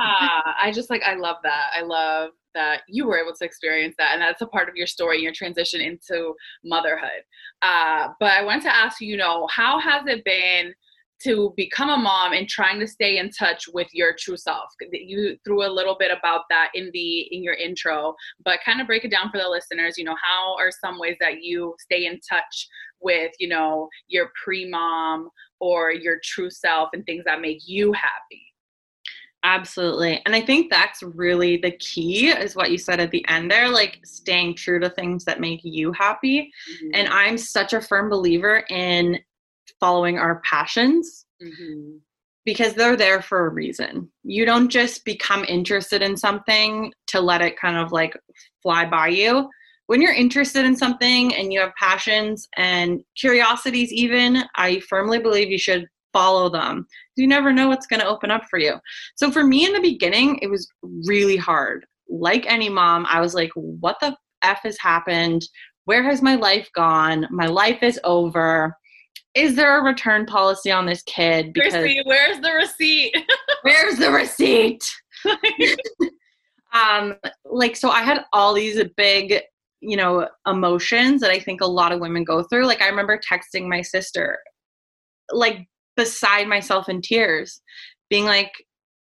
Ah, 0.00 0.54
I 0.62 0.70
just 0.70 0.90
like 0.90 1.02
I 1.02 1.14
love 1.14 1.38
that. 1.42 1.70
I 1.74 1.82
love 1.82 2.30
that 2.58 2.82
you 2.88 3.06
were 3.06 3.18
able 3.18 3.32
to 3.38 3.44
experience 3.44 3.94
that, 3.98 4.10
and 4.14 4.20
that's 4.20 4.42
a 4.42 4.46
part 4.46 4.68
of 4.68 4.74
your 4.74 4.88
story, 4.88 5.20
your 5.22 5.32
transition 5.32 5.80
into 5.80 6.34
motherhood. 6.64 7.22
Uh, 7.62 8.08
but 8.18 8.32
I 8.32 8.42
want 8.42 8.62
to 8.62 8.74
ask 8.74 9.00
you 9.00 9.16
know, 9.16 9.46
how 9.54 9.78
has 9.78 10.02
it 10.06 10.24
been? 10.24 10.74
to 11.22 11.52
become 11.56 11.90
a 11.90 11.96
mom 11.96 12.32
and 12.32 12.48
trying 12.48 12.78
to 12.78 12.86
stay 12.86 13.18
in 13.18 13.28
touch 13.30 13.64
with 13.72 13.88
your 13.92 14.14
true 14.16 14.36
self 14.36 14.66
you 14.92 15.36
threw 15.44 15.66
a 15.66 15.68
little 15.68 15.96
bit 15.98 16.16
about 16.16 16.42
that 16.48 16.68
in 16.74 16.90
the 16.92 17.20
in 17.34 17.42
your 17.42 17.54
intro 17.54 18.14
but 18.44 18.60
kind 18.64 18.80
of 18.80 18.86
break 18.86 19.04
it 19.04 19.10
down 19.10 19.28
for 19.30 19.38
the 19.38 19.48
listeners 19.48 19.94
you 19.98 20.04
know 20.04 20.14
how 20.22 20.54
are 20.56 20.70
some 20.70 20.96
ways 20.98 21.16
that 21.18 21.42
you 21.42 21.74
stay 21.80 22.06
in 22.06 22.20
touch 22.30 22.68
with 23.00 23.32
you 23.40 23.48
know 23.48 23.88
your 24.06 24.30
pre-mom 24.44 25.28
or 25.58 25.90
your 25.90 26.18
true 26.22 26.50
self 26.50 26.88
and 26.92 27.04
things 27.04 27.24
that 27.24 27.40
make 27.40 27.58
you 27.66 27.92
happy 27.92 28.47
Absolutely. 29.44 30.20
And 30.26 30.34
I 30.34 30.40
think 30.40 30.68
that's 30.68 31.02
really 31.02 31.58
the 31.58 31.70
key 31.72 32.28
is 32.28 32.56
what 32.56 32.70
you 32.70 32.78
said 32.78 32.98
at 32.98 33.12
the 33.12 33.26
end 33.28 33.50
there, 33.50 33.68
like 33.68 34.00
staying 34.04 34.56
true 34.56 34.80
to 34.80 34.90
things 34.90 35.24
that 35.24 35.40
make 35.40 35.60
you 35.62 35.92
happy. 35.92 36.50
Mm-hmm. 36.72 36.90
And 36.94 37.08
I'm 37.08 37.38
such 37.38 37.72
a 37.72 37.80
firm 37.80 38.10
believer 38.10 38.64
in 38.68 39.18
following 39.78 40.18
our 40.18 40.40
passions 40.44 41.26
mm-hmm. 41.40 41.98
because 42.44 42.74
they're 42.74 42.96
there 42.96 43.22
for 43.22 43.46
a 43.46 43.50
reason. 43.50 44.10
You 44.24 44.44
don't 44.44 44.68
just 44.68 45.04
become 45.04 45.44
interested 45.44 46.02
in 46.02 46.16
something 46.16 46.92
to 47.08 47.20
let 47.20 47.40
it 47.40 47.58
kind 47.58 47.76
of 47.76 47.92
like 47.92 48.16
fly 48.62 48.86
by 48.86 49.08
you. 49.08 49.48
When 49.86 50.02
you're 50.02 50.12
interested 50.12 50.64
in 50.66 50.76
something 50.76 51.34
and 51.34 51.52
you 51.52 51.60
have 51.60 51.72
passions 51.78 52.48
and 52.56 53.00
curiosities, 53.16 53.92
even, 53.92 54.42
I 54.56 54.80
firmly 54.80 55.20
believe 55.20 55.48
you 55.48 55.58
should 55.58 55.86
follow 56.12 56.48
them. 56.48 56.86
You 57.16 57.26
never 57.26 57.52
know 57.52 57.68
what's 57.68 57.86
going 57.86 58.00
to 58.00 58.08
open 58.08 58.30
up 58.30 58.44
for 58.48 58.58
you. 58.58 58.74
So 59.16 59.30
for 59.30 59.44
me 59.44 59.66
in 59.66 59.72
the 59.72 59.80
beginning, 59.80 60.38
it 60.42 60.48
was 60.48 60.68
really 61.06 61.36
hard. 61.36 61.86
Like 62.08 62.46
any 62.46 62.68
mom, 62.68 63.06
I 63.08 63.20
was 63.20 63.34
like, 63.34 63.50
what 63.54 63.96
the 64.00 64.16
F 64.42 64.60
has 64.64 64.78
happened? 64.78 65.42
Where 65.84 66.02
has 66.02 66.22
my 66.22 66.34
life 66.34 66.68
gone? 66.74 67.26
My 67.30 67.46
life 67.46 67.82
is 67.82 68.00
over 68.04 68.74
is 69.34 69.54
there 69.54 69.78
a 69.78 69.82
return 69.82 70.26
policy 70.26 70.70
on 70.70 70.84
this 70.84 71.02
kid? 71.02 71.52
Because 71.52 71.74
where's 71.74 72.40
the 72.40 72.52
receipt? 72.52 73.14
where's 73.62 73.96
the 73.96 74.10
receipt? 74.10 74.84
um, 76.72 77.14
like 77.44 77.76
so 77.76 77.90
I 77.90 78.02
had 78.02 78.24
all 78.32 78.52
these 78.52 78.82
big, 78.96 79.40
you 79.80 79.96
know, 79.96 80.28
emotions 80.46 81.20
that 81.20 81.30
I 81.30 81.38
think 81.38 81.60
a 81.60 81.66
lot 81.66 81.92
of 81.92 82.00
women 82.00 82.24
go 82.24 82.42
through. 82.42 82.66
Like 82.66 82.82
I 82.82 82.88
remember 82.88 83.18
texting 83.18 83.68
my 83.68 83.82
sister, 83.82 84.38
like 85.30 85.68
beside 85.98 86.46
myself 86.46 86.88
in 86.88 87.02
tears, 87.02 87.60
being 88.08 88.24
like, 88.24 88.52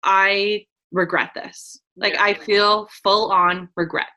I 0.03 0.65
regret 0.91 1.31
this. 1.33 1.79
Like 1.95 2.13
yeah. 2.13 2.23
I 2.23 2.33
feel 2.33 2.87
full 3.01 3.31
on 3.31 3.69
regret. 3.77 4.07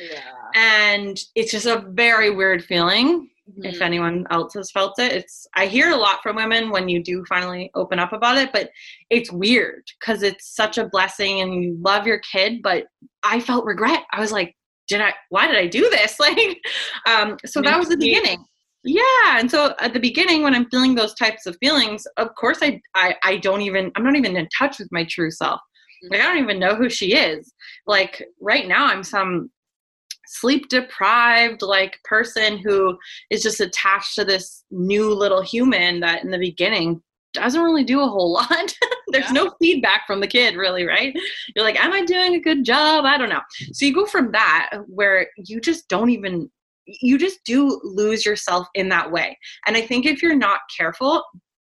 Yeah. 0.00 0.20
And 0.54 1.16
it's 1.36 1.52
just 1.52 1.66
a 1.66 1.84
very 1.90 2.30
weird 2.30 2.64
feeling 2.64 3.30
mm-hmm. 3.48 3.64
if 3.64 3.80
anyone 3.80 4.26
else 4.30 4.54
has 4.54 4.72
felt 4.72 4.98
it. 4.98 5.12
It's 5.12 5.46
I 5.54 5.66
hear 5.66 5.90
a 5.90 5.96
lot 5.96 6.22
from 6.22 6.36
women 6.36 6.70
when 6.70 6.88
you 6.88 7.02
do 7.02 7.24
finally 7.28 7.70
open 7.76 8.00
up 8.00 8.12
about 8.12 8.36
it, 8.36 8.50
but 8.52 8.70
it's 9.10 9.30
weird 9.30 9.84
because 10.00 10.24
it's 10.24 10.54
such 10.56 10.76
a 10.76 10.88
blessing 10.88 11.40
and 11.40 11.62
you 11.62 11.78
love 11.80 12.04
your 12.04 12.18
kid, 12.18 12.62
but 12.62 12.86
I 13.22 13.38
felt 13.38 13.64
regret. 13.64 14.02
I 14.12 14.20
was 14.20 14.32
like, 14.32 14.56
did 14.88 15.00
I 15.00 15.14
why 15.28 15.46
did 15.46 15.56
I 15.56 15.68
do 15.68 15.88
this? 15.90 16.16
Like 16.20 16.58
um 17.06 17.36
so 17.46 17.62
that 17.62 17.78
was 17.78 17.88
the 17.88 17.96
beginning. 17.96 18.44
Yeah, 18.84 19.38
and 19.38 19.50
so 19.50 19.74
at 19.80 19.92
the 19.92 20.00
beginning 20.00 20.42
when 20.42 20.54
I'm 20.54 20.70
feeling 20.70 20.94
those 20.94 21.14
types 21.14 21.46
of 21.46 21.56
feelings, 21.60 22.06
of 22.16 22.34
course 22.36 22.58
I 22.62 22.80
I, 22.94 23.16
I 23.22 23.36
don't 23.38 23.62
even 23.62 23.90
I'm 23.96 24.04
not 24.04 24.16
even 24.16 24.36
in 24.36 24.48
touch 24.56 24.78
with 24.78 24.88
my 24.92 25.04
true 25.04 25.30
self. 25.30 25.60
Mm-hmm. 26.04 26.12
Like 26.12 26.20
I 26.22 26.24
don't 26.24 26.42
even 26.42 26.58
know 26.58 26.74
who 26.74 26.88
she 26.88 27.14
is. 27.14 27.52
Like 27.86 28.24
right 28.40 28.68
now 28.68 28.86
I'm 28.86 29.02
some 29.02 29.50
sleep 30.28 30.68
deprived 30.68 31.62
like 31.62 31.98
person 32.04 32.58
who 32.58 32.96
is 33.30 33.42
just 33.42 33.60
attached 33.60 34.14
to 34.14 34.24
this 34.24 34.64
new 34.70 35.12
little 35.12 35.42
human 35.42 36.00
that 36.00 36.22
in 36.22 36.30
the 36.30 36.38
beginning 36.38 37.02
doesn't 37.32 37.62
really 37.62 37.84
do 37.84 38.00
a 38.00 38.06
whole 38.06 38.32
lot. 38.34 38.74
There's 39.08 39.26
yeah. 39.26 39.32
no 39.32 39.54
feedback 39.60 40.06
from 40.06 40.20
the 40.20 40.26
kid, 40.26 40.56
really, 40.56 40.86
right? 40.86 41.14
You're 41.54 41.64
like, 41.64 41.82
Am 41.82 41.92
I 41.92 42.04
doing 42.04 42.34
a 42.34 42.40
good 42.40 42.64
job? 42.64 43.04
I 43.04 43.18
don't 43.18 43.30
know. 43.30 43.40
So 43.72 43.86
you 43.86 43.94
go 43.94 44.06
from 44.06 44.32
that 44.32 44.70
where 44.86 45.28
you 45.36 45.60
just 45.60 45.88
don't 45.88 46.10
even, 46.10 46.50
you 47.00 47.18
just 47.18 47.44
do 47.44 47.80
lose 47.84 48.24
yourself 48.24 48.66
in 48.74 48.88
that 48.88 49.10
way. 49.10 49.38
And 49.66 49.76
I 49.76 49.82
think 49.82 50.06
if 50.06 50.22
you're 50.22 50.36
not 50.36 50.60
careful, 50.76 51.22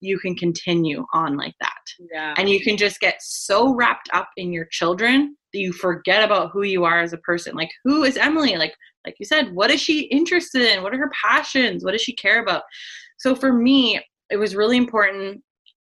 you 0.01 0.19
can 0.19 0.35
continue 0.35 1.05
on 1.13 1.37
like 1.37 1.55
that. 1.61 1.83
Yeah. 2.13 2.35
And 2.39 2.49
you 2.49 2.61
can 2.61 2.77
just 2.77 3.01
get 3.01 3.17
so 3.21 3.75
wrapped 3.75 4.09
up 4.13 4.29
in 4.37 4.53
your 4.53 4.67
children 4.67 5.37
that 5.53 5.59
you 5.59 5.73
forget 5.73 6.25
about 6.25 6.51
who 6.53 6.63
you 6.63 6.85
are 6.85 7.01
as 7.01 7.13
a 7.13 7.19
person. 7.19 7.55
Like 7.55 7.71
who 7.85 8.05
is 8.05 8.17
Emily? 8.17 8.57
Like 8.57 8.75
like 9.05 9.17
you 9.19 9.27
said, 9.27 9.53
what 9.55 9.71
is 9.71 9.81
she 9.81 10.03
interested 10.03 10.63
in? 10.63 10.83
What 10.83 10.95
are 10.95 10.99
her 10.99 11.11
passions? 11.23 11.85
What 11.85 11.93
does 11.93 12.03
she 12.03 12.15
care 12.15 12.43
about? 12.43 12.63
So 13.19 13.35
for 13.35 13.53
me, 13.53 14.01
it 14.31 14.37
was 14.37 14.55
really 14.55 14.77
important 14.77 15.43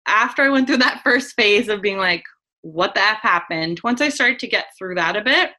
after 0.07 0.43
I 0.43 0.49
went 0.49 0.67
through 0.67 0.77
that 0.77 1.01
first 1.03 1.35
phase 1.35 1.69
of 1.69 1.81
being 1.81 1.97
like, 1.97 2.23
what 2.61 2.93
the 2.93 3.01
F 3.01 3.19
happened? 3.21 3.79
Once 3.83 4.01
I 4.01 4.09
started 4.09 4.39
to 4.39 4.47
get 4.47 4.65
through 4.77 4.95
that 4.95 5.15
a 5.15 5.23
bit, 5.23 5.51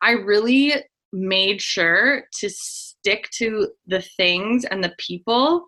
I 0.00 0.12
really 0.12 0.74
made 1.12 1.60
sure 1.60 2.24
to 2.40 2.48
stick 2.48 3.28
to 3.30 3.68
the 3.86 4.02
things 4.02 4.64
and 4.64 4.82
the 4.82 4.94
people 4.98 5.66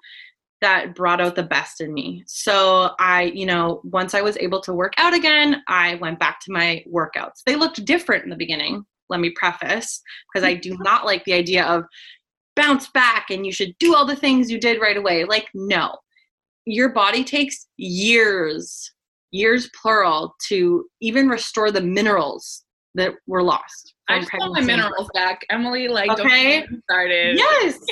that 0.61 0.95
brought 0.95 1.21
out 1.21 1.37
the 1.37 1.43
best 1.43 1.81
in 1.81 1.93
me. 1.93 2.25
So 2.27 2.93
I, 2.99 3.25
you 3.35 3.45
know, 3.45 3.83
once 3.85 4.15
I 4.15 4.23
was 4.23 4.39
able 4.39 4.61
to 4.63 4.73
work 4.73 4.95
out 4.97 5.13
again, 5.13 5.63
I 5.69 5.97
went 5.97 6.19
back 6.19 6.41
to 6.41 6.53
my 6.53 6.83
workouts. 6.91 7.43
They 7.45 7.57
looked 7.57 7.85
different 7.85 8.25
in 8.25 8.31
the 8.31 8.37
beginning, 8.37 8.85
let 9.11 9.21
me 9.21 9.31
preface, 9.37 10.01
because 10.33 10.47
I 10.47 10.55
do 10.55 10.77
not 10.81 11.05
like 11.05 11.25
the 11.25 11.35
idea 11.35 11.65
of 11.67 11.85
bounce 12.57 12.89
back 12.89 13.27
and 13.31 13.45
you 13.45 13.53
should 13.53 13.75
do 13.79 13.95
all 13.95 14.07
the 14.07 14.17
things 14.17 14.51
you 14.51 14.59
did 14.59 14.81
right 14.81 14.97
away. 14.97 15.25
Like, 15.25 15.49
no. 15.55 15.97
Your 16.67 16.91
body 16.91 17.25
takes 17.25 17.67
years, 17.77 18.91
years 19.33 19.69
plural, 19.81 20.35
to 20.49 20.87
even 21.03 21.29
restore 21.29 21.71
the 21.71 21.83
minerals 21.83 22.65
that 22.95 23.13
were 23.27 23.43
lost. 23.43 23.94
I 24.09 24.21
just 24.21 24.33
want 24.35 24.55
my 24.55 24.61
minerals 24.61 25.09
back. 25.15 25.45
Emily, 25.51 25.89
like, 25.89 26.11
okay. 26.11 26.61
don't 26.61 26.83
started. 26.85 27.39
Yes. 27.39 27.79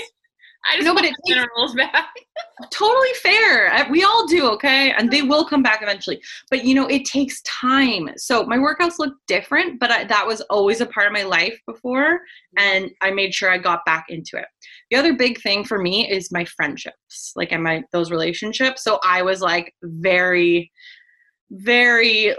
I 0.64 0.77
just 0.77 0.87
no, 0.87 0.94
but 0.94 1.05
it 1.05 1.14
minerals 1.27 1.75
back. 1.75 2.14
totally 2.72 3.12
fair. 3.14 3.87
We 3.90 4.05
all 4.05 4.27
do, 4.29 4.46
okay? 4.51 4.92
And 4.92 5.11
they 5.11 5.22
will 5.22 5.44
come 5.44 5.62
back 5.62 5.83
eventually. 5.83 6.22
But 6.51 6.64
you 6.64 6.75
know, 6.75 6.87
it 6.87 7.05
takes 7.05 7.42
time. 7.42 8.11
So 8.16 8.44
my 8.44 8.59
workouts 8.59 8.98
look 8.98 9.14
different, 9.27 9.81
but 9.81 9.90
I, 9.90 10.05
that 10.05 10.27
was 10.27 10.40
always 10.42 10.81
a 10.81 10.87
part 10.87 11.09
of 11.09 11.12
my 11.12 11.25
life 11.25 11.59
before, 11.66 12.20
and 12.57 12.90
I 13.01 13.11
made 13.11 13.35
sure 13.35 13.51
I 13.51 13.59
got 13.59 13.85
back 13.85 14.07
into 14.09 14.37
it. 14.37 14.46
The 14.90 14.98
other 14.98 15.14
big 15.14 15.40
thing 15.40 15.64
for 15.64 15.81
me 15.81 16.09
is 16.09 16.31
my 16.31 16.44
friendships, 16.44 17.33
like 17.35 17.51
and 17.51 17.64
my 17.64 17.83
those 17.92 18.12
relationships. 18.12 18.85
So 18.85 19.01
I 19.05 19.22
was 19.22 19.40
like 19.40 19.75
very 19.83 20.70
very 21.53 22.35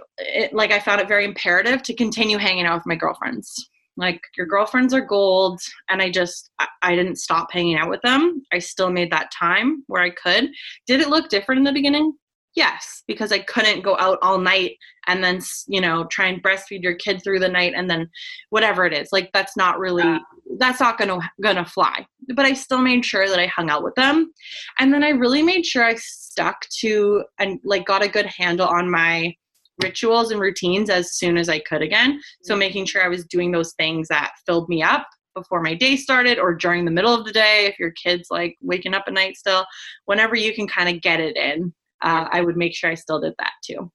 like 0.51 0.71
I 0.71 0.79
found 0.79 0.99
it 1.01 1.07
very 1.07 1.25
imperative 1.25 1.83
to 1.83 1.93
continue 1.93 2.37
hanging 2.37 2.65
out 2.65 2.75
with 2.75 2.87
my 2.87 2.95
girlfriends. 2.95 3.69
Like 3.95 4.19
your 4.35 4.47
girlfriends 4.47 4.91
are 4.93 5.05
gold 5.05 5.61
and 5.89 6.01
i 6.01 6.09
just 6.09 6.49
I, 6.81 6.95
didn't 6.95 7.17
stop 7.17 7.51
hanging 7.51 7.77
out 7.77 7.89
with 7.89 8.01
them. 8.01 8.41
I 8.51 8.57
still 8.57 8.89
made 8.89 9.11
that 9.11 9.31
time 9.31 9.83
where 9.87 10.01
i 10.01 10.09
could. 10.09 10.49
Did 10.87 10.99
it 10.99 11.09
look 11.09 11.29
different 11.29 11.59
in 11.59 11.63
the 11.63 11.71
beginning? 11.71 12.13
Yes 12.55 13.03
because 13.07 13.31
i 13.31 13.39
couldn't 13.39 13.83
go 13.83 13.97
out 13.97 14.17
all 14.21 14.37
night 14.37 14.77
and 15.07 15.23
then 15.23 15.41
you 15.67 15.81
know 15.81 16.05
try 16.05 16.27
and 16.27 16.41
breastfeed 16.41 16.81
your 16.81 16.95
kid 16.95 17.21
through 17.23 17.39
the 17.39 17.49
night 17.49 17.73
and 17.75 17.89
then 17.89 18.09
whatever 18.49 18.85
it 18.85 18.93
is. 18.93 19.09
Like 19.11 19.29
that's 19.33 19.55
not 19.55 19.77
really 19.79 20.19
that's 20.57 20.79
not 20.79 20.97
gonna 20.97 21.19
gonna 21.41 21.65
fly 21.65 22.05
but 22.35 22.45
i 22.45 22.53
still 22.53 22.81
made 22.81 23.05
sure 23.05 23.27
that 23.27 23.39
i 23.39 23.47
hung 23.47 23.69
out 23.69 23.83
with 23.83 23.95
them. 23.95 24.31
And 24.79 24.93
then 24.93 25.03
i 25.03 25.09
really 25.09 25.41
made 25.41 25.65
sure 25.65 25.83
i 25.83 25.95
stuck 25.95 26.67
to 26.79 27.23
and 27.39 27.59
like 27.63 27.85
got 27.85 28.03
a 28.03 28.09
good 28.09 28.25
handle 28.25 28.67
on 28.67 28.89
my 28.89 29.35
rituals 29.81 30.31
and 30.31 30.39
routines 30.39 30.89
as 30.89 31.15
soon 31.15 31.37
as 31.37 31.49
I 31.49 31.59
could 31.59 31.81
again. 31.81 32.19
So 32.43 32.53
mm-hmm. 32.53 32.59
making 32.59 32.85
sure 32.85 33.03
I 33.03 33.07
was 33.07 33.25
doing 33.25 33.51
those 33.51 33.73
things 33.73 34.07
that 34.09 34.33
filled 34.45 34.69
me 34.69 34.83
up 34.83 35.07
before 35.35 35.61
my 35.61 35.73
day 35.73 35.95
started 35.95 36.37
or 36.37 36.53
during 36.53 36.85
the 36.85 36.91
middle 36.91 37.13
of 37.13 37.25
the 37.25 37.31
day 37.31 37.65
if 37.65 37.79
your 37.79 37.91
kid's 37.91 38.27
like 38.29 38.55
waking 38.61 38.93
up 38.93 39.05
at 39.07 39.13
night 39.13 39.35
still 39.35 39.65
whenever 40.05 40.35
you 40.35 40.53
can 40.53 40.67
kind 40.67 40.95
of 40.95 41.01
get 41.01 41.19
it 41.19 41.35
in 41.35 41.73
uh, 42.03 42.27
i 42.31 42.39
would 42.39 42.55
make 42.55 42.75
sure 42.75 42.89
i 42.89 42.93
still 42.93 43.19
did 43.19 43.33
that 43.39 43.53
too. 43.65 43.91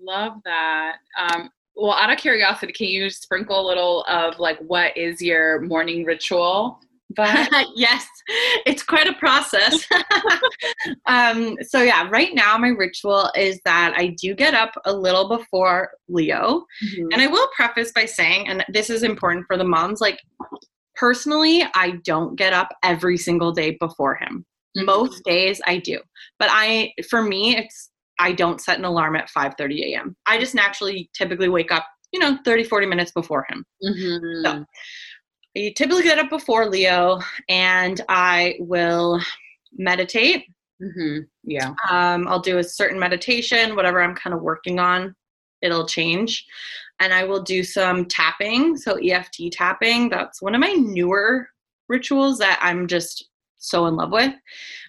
Love 0.00 0.34
that. 0.44 0.96
Um, 1.18 1.50
well 1.76 1.92
out 1.92 2.10
of 2.10 2.18
curiosity 2.18 2.72
can 2.72 2.88
you 2.88 3.08
sprinkle 3.08 3.60
a 3.60 3.66
little 3.66 4.04
of 4.08 4.38
like 4.40 4.58
what 4.58 4.96
is 4.96 5.22
your 5.22 5.60
morning 5.60 6.04
ritual 6.04 6.80
but 7.16 7.48
yes 7.74 8.06
it's 8.66 8.82
quite 8.82 9.06
a 9.06 9.14
process 9.14 9.86
um, 11.06 11.56
so 11.62 11.82
yeah 11.82 12.08
right 12.10 12.34
now 12.34 12.56
my 12.58 12.68
ritual 12.68 13.30
is 13.36 13.60
that 13.64 13.94
i 13.96 14.14
do 14.20 14.34
get 14.34 14.54
up 14.54 14.72
a 14.84 14.92
little 14.92 15.28
before 15.28 15.90
leo 16.08 16.64
mm-hmm. 16.84 17.08
and 17.12 17.22
i 17.22 17.26
will 17.26 17.48
preface 17.56 17.92
by 17.92 18.04
saying 18.04 18.48
and 18.48 18.64
this 18.68 18.90
is 18.90 19.02
important 19.02 19.44
for 19.46 19.56
the 19.56 19.64
moms 19.64 20.00
like 20.00 20.18
personally 20.94 21.64
i 21.74 21.92
don't 22.04 22.36
get 22.36 22.52
up 22.52 22.68
every 22.82 23.16
single 23.16 23.52
day 23.52 23.76
before 23.80 24.16
him 24.16 24.44
Mhm. 24.76 24.86
Most 24.86 25.24
days 25.24 25.60
I 25.66 25.78
do. 25.78 26.00
But 26.38 26.48
I 26.50 26.92
for 27.08 27.22
me 27.22 27.56
it's 27.56 27.90
I 28.18 28.32
don't 28.32 28.60
set 28.60 28.78
an 28.78 28.84
alarm 28.84 29.16
at 29.16 29.30
5:30 29.30 29.94
a.m. 29.94 30.16
I 30.26 30.38
just 30.38 30.54
naturally 30.54 31.08
typically 31.14 31.48
wake 31.48 31.70
up, 31.70 31.86
you 32.12 32.20
know, 32.20 32.38
30 32.44 32.64
40 32.64 32.86
minutes 32.86 33.12
before 33.12 33.46
him. 33.48 33.64
Mhm. 33.84 34.44
So 34.44 34.64
I 35.58 35.72
typically 35.76 36.04
get 36.04 36.18
up 36.18 36.30
before 36.30 36.68
Leo 36.68 37.18
and 37.48 38.00
I 38.08 38.56
will 38.60 39.20
meditate. 39.76 40.46
Mhm. 40.80 41.26
Yeah. 41.42 41.74
Um, 41.90 42.28
I'll 42.28 42.38
do 42.40 42.58
a 42.58 42.64
certain 42.64 42.98
meditation, 42.98 43.74
whatever 43.74 44.00
I'm 44.00 44.14
kind 44.14 44.34
of 44.34 44.42
working 44.42 44.78
on, 44.78 45.16
it'll 45.60 45.86
change. 45.86 46.46
And 47.00 47.12
I 47.12 47.24
will 47.24 47.42
do 47.42 47.64
some 47.64 48.06
tapping, 48.06 48.76
so 48.76 48.98
EFT 49.02 49.50
tapping. 49.50 50.08
That's 50.08 50.40
one 50.40 50.54
of 50.54 50.60
my 50.60 50.72
newer 50.72 51.48
rituals 51.88 52.38
that 52.38 52.58
I'm 52.62 52.86
just 52.86 53.28
so 53.58 53.86
in 53.86 53.96
love 53.96 54.12
with. 54.12 54.34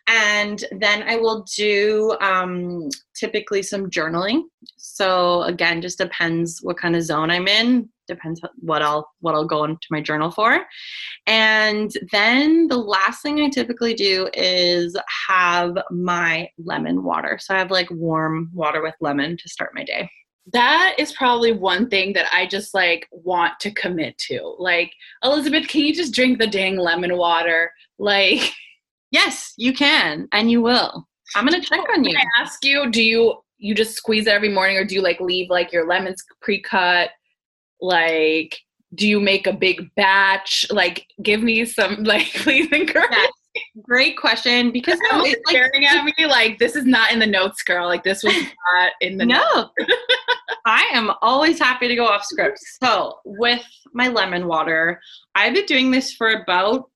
And 0.07 0.63
then 0.79 1.03
I 1.03 1.15
will 1.15 1.43
do 1.55 2.15
um, 2.21 2.89
typically 3.15 3.63
some 3.63 3.89
journaling. 3.89 4.43
So 4.77 5.43
again, 5.43 5.81
just 5.81 5.97
depends 5.97 6.59
what 6.61 6.77
kind 6.77 6.95
of 6.95 7.03
zone 7.03 7.31
I'm 7.31 7.47
in. 7.47 7.89
Depends 8.09 8.41
what 8.59 8.81
I'll 8.81 9.09
what 9.21 9.35
I'll 9.35 9.45
go 9.45 9.63
into 9.63 9.87
my 9.89 10.01
journal 10.01 10.31
for. 10.31 10.65
And 11.25 11.91
then 12.11 12.67
the 12.67 12.77
last 12.77 13.21
thing 13.21 13.39
I 13.39 13.49
typically 13.49 13.93
do 13.93 14.29
is 14.33 14.97
have 15.27 15.77
my 15.89 16.49
lemon 16.57 17.03
water. 17.03 17.39
So 17.41 17.55
I 17.55 17.59
have 17.59 17.71
like 17.71 17.89
warm 17.91 18.51
water 18.53 18.81
with 18.81 18.95
lemon 18.99 19.37
to 19.37 19.49
start 19.49 19.71
my 19.73 19.83
day. 19.83 20.09
That 20.51 20.95
is 20.97 21.13
probably 21.13 21.53
one 21.53 21.89
thing 21.89 22.13
that 22.13 22.27
I 22.33 22.47
just 22.47 22.73
like 22.73 23.07
want 23.11 23.59
to 23.61 23.71
commit 23.71 24.17
to. 24.29 24.55
Like, 24.57 24.91
Elizabeth, 25.23 25.67
can 25.67 25.81
you 25.81 25.93
just 25.93 26.13
drink 26.13 26.39
the 26.39 26.47
dang 26.47 26.77
lemon 26.77 27.15
water? 27.15 27.71
Like, 27.99 28.51
Yes, 29.11 29.53
you 29.57 29.73
can 29.73 30.27
and 30.31 30.51
you 30.51 30.61
will. 30.61 31.07
I'm 31.35 31.45
going 31.45 31.59
to 31.59 31.67
check 31.67 31.79
on 31.93 32.03
you. 32.03 32.11
Can 32.15 32.21
I 32.21 32.41
ask 32.41 32.63
you, 32.63 32.89
do 32.91 33.03
you 33.03 33.35
you 33.61 33.75
just 33.75 33.93
squeeze 33.95 34.25
it 34.25 34.33
every 34.33 34.49
morning 34.49 34.77
or 34.77 34.85
do 34.85 34.95
you 34.95 35.01
like 35.01 35.19
leave 35.19 35.49
like 35.49 35.73
your 35.73 35.85
lemons 35.85 36.23
pre-cut? 36.41 37.09
Like 37.81 38.59
do 38.95 39.07
you 39.07 39.19
make 39.19 39.47
a 39.47 39.53
big 39.53 39.93
batch? 39.95 40.65
Like 40.69 41.07
give 41.21 41.43
me 41.43 41.65
some 41.65 42.03
like 42.03 42.27
please 42.33 42.71
encourage. 42.71 43.09
Yes. 43.11 43.31
Great 43.81 44.15
question 44.15 44.71
because 44.71 44.99
no, 45.11 45.21
it's 45.23 45.41
like 45.47 45.55
staring 45.55 45.85
at 45.85 46.05
me 46.05 46.25
like 46.27 46.59
this 46.59 46.75
is 46.75 46.85
not 46.85 47.11
in 47.11 47.19
the 47.19 47.27
notes, 47.27 47.63
girl. 47.63 47.87
Like 47.87 48.03
this 48.03 48.23
was 48.23 48.33
not 48.75 48.91
in 49.01 49.17
the 49.17 49.25
notes. 49.25 49.71
No. 49.79 49.85
I 50.65 50.87
am 50.93 51.11
always 51.21 51.57
happy 51.57 51.87
to 51.87 51.95
go 51.95 52.05
off 52.05 52.23
script. 52.23 52.59
So, 52.81 53.19
with 53.25 53.65
my 53.93 54.07
lemon 54.07 54.47
water, 54.47 55.01
I've 55.33 55.55
been 55.55 55.65
doing 55.65 55.89
this 55.89 56.13
for 56.13 56.29
about 56.29 56.91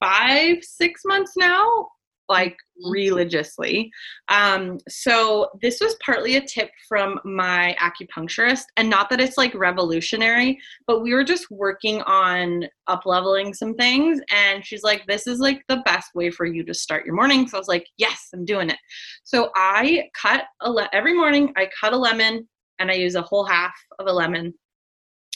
five, 0.00 0.62
six 0.62 1.02
months 1.04 1.32
now, 1.36 1.88
like 2.28 2.56
Mhm. 2.84 2.92
religiously. 2.92 3.90
Um, 4.28 4.78
so, 4.88 5.50
this 5.62 5.80
was 5.80 5.94
partly 6.04 6.36
a 6.36 6.40
tip 6.46 6.70
from 6.88 7.20
my 7.24 7.76
acupuncturist, 7.80 8.64
and 8.76 8.90
not 8.90 9.08
that 9.10 9.20
it's 9.20 9.38
like 9.38 9.54
revolutionary, 9.54 10.58
but 10.86 11.00
we 11.00 11.14
were 11.14 11.24
just 11.24 11.50
working 11.50 12.02
on 12.02 12.68
up 12.86 13.06
leveling 13.06 13.54
some 13.54 13.74
things. 13.74 14.20
And 14.30 14.64
she's 14.66 14.82
like, 14.82 15.06
This 15.06 15.26
is 15.26 15.38
like 15.40 15.62
the 15.68 15.82
best 15.86 16.14
way 16.14 16.30
for 16.30 16.44
you 16.46 16.64
to 16.64 16.74
start 16.74 17.06
your 17.06 17.14
morning. 17.14 17.46
So, 17.48 17.56
I 17.56 17.60
was 17.60 17.68
like, 17.68 17.86
Yes, 17.96 18.28
I'm 18.34 18.44
doing 18.44 18.70
it. 18.70 18.78
So 19.24 19.50
I 19.56 20.08
cut 20.20 20.44
a 20.60 20.70
le- 20.70 20.90
every 20.92 21.14
morning. 21.14 21.52
I 21.56 21.68
cut 21.80 21.92
a 21.92 21.96
lemon 21.96 22.48
and 22.78 22.90
I 22.90 22.94
use 22.94 23.14
a 23.14 23.22
whole 23.22 23.44
half 23.44 23.74
of 23.98 24.06
a 24.06 24.12
lemon, 24.12 24.52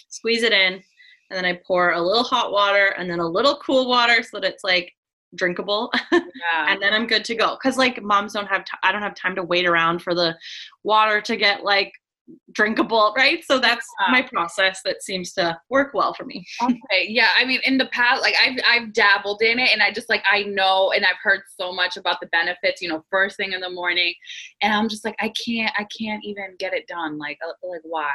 squeeze 0.08 0.42
it 0.42 0.52
in, 0.52 0.74
and 0.74 0.82
then 1.30 1.44
I 1.44 1.60
pour 1.66 1.92
a 1.92 2.00
little 2.00 2.24
hot 2.24 2.52
water 2.52 2.88
and 2.98 3.08
then 3.08 3.20
a 3.20 3.26
little 3.28 3.56
cool 3.64 3.88
water 3.88 4.22
so 4.22 4.40
that 4.40 4.52
it's 4.52 4.64
like 4.64 4.92
drinkable, 5.34 5.92
Yeah. 6.12 6.66
and 6.68 6.80
then 6.82 6.92
I'm 6.92 7.06
good 7.06 7.24
to 7.26 7.34
go. 7.34 7.56
Cause 7.62 7.76
like 7.78 8.02
moms 8.02 8.32
don't 8.32 8.46
have, 8.48 8.64
t- 8.64 8.76
I 8.82 8.92
don't 8.92 9.02
have 9.02 9.14
time 9.14 9.34
to 9.36 9.42
wait 9.42 9.66
around 9.66 10.00
for 10.02 10.14
the 10.14 10.36
water 10.84 11.20
to 11.22 11.36
get 11.36 11.62
like 11.64 11.92
drinkable, 12.52 13.12
right? 13.16 13.42
So 13.44 13.58
that's 13.58 13.86
Yeah. 14.00 14.12
my 14.12 14.22
process 14.22 14.80
that 14.84 15.02
seems 15.02 15.32
to 15.32 15.58
work 15.68 15.94
well 15.94 16.14
for 16.14 16.24
me. 16.24 16.46
Okay, 16.62 17.06
yeah. 17.08 17.30
I 17.36 17.44
mean, 17.44 17.60
in 17.64 17.76
the 17.78 17.86
past, 17.86 18.22
like 18.22 18.34
I've 18.40 18.58
I've 18.68 18.92
dabbled 18.92 19.42
in 19.42 19.58
it, 19.58 19.70
and 19.72 19.82
I 19.82 19.92
just 19.92 20.08
like 20.08 20.22
I 20.30 20.42
know, 20.44 20.92
and 20.92 21.04
I've 21.04 21.16
heard 21.22 21.40
so 21.58 21.72
much 21.72 21.96
about 21.96 22.20
the 22.20 22.26
benefits. 22.28 22.80
You 22.82 22.88
know, 22.88 23.04
first 23.10 23.36
thing 23.36 23.52
in 23.52 23.60
the 23.60 23.70
morning, 23.70 24.14
and 24.62 24.72
I'm 24.72 24.88
just 24.88 25.04
like 25.04 25.16
I 25.20 25.32
can't, 25.44 25.72
I 25.78 25.84
can't 25.98 26.24
even 26.24 26.54
get 26.58 26.72
it 26.72 26.86
done. 26.86 27.18
Like, 27.18 27.38
uh, 27.46 27.52
like 27.68 27.80
why? 27.84 28.10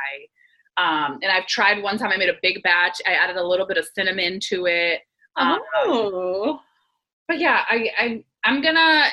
Um, 0.78 1.20
and 1.22 1.32
I've 1.32 1.48
tried 1.48 1.82
one 1.82 1.98
time. 1.98 2.12
I 2.12 2.18
made 2.18 2.30
a 2.30 2.36
big 2.42 2.62
batch. 2.64 3.02
I 3.08 3.14
added 3.14 3.38
a 3.38 3.46
little 3.48 3.66
bit 3.66 3.78
of 3.78 3.86
cinnamon 3.96 4.40
to 4.50 4.66
it. 4.68 5.02
Um, 5.38 5.60
Oh, 5.86 6.60
but 7.28 7.40
yeah, 7.40 7.64
I, 7.70 7.90
I 7.98 8.24
I'm 8.44 8.62
gonna 8.62 9.06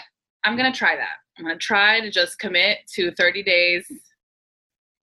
I'm 0.45 0.57
gonna 0.57 0.73
try 0.73 0.97
that. 0.97 1.19
I'm 1.39 1.45
gonna 1.45 1.59
try 1.59 2.01
to 2.01 2.11
just 2.11 2.39
commit 2.39 2.79
to 2.95 3.13
30 3.13 3.43
days. 3.43 3.91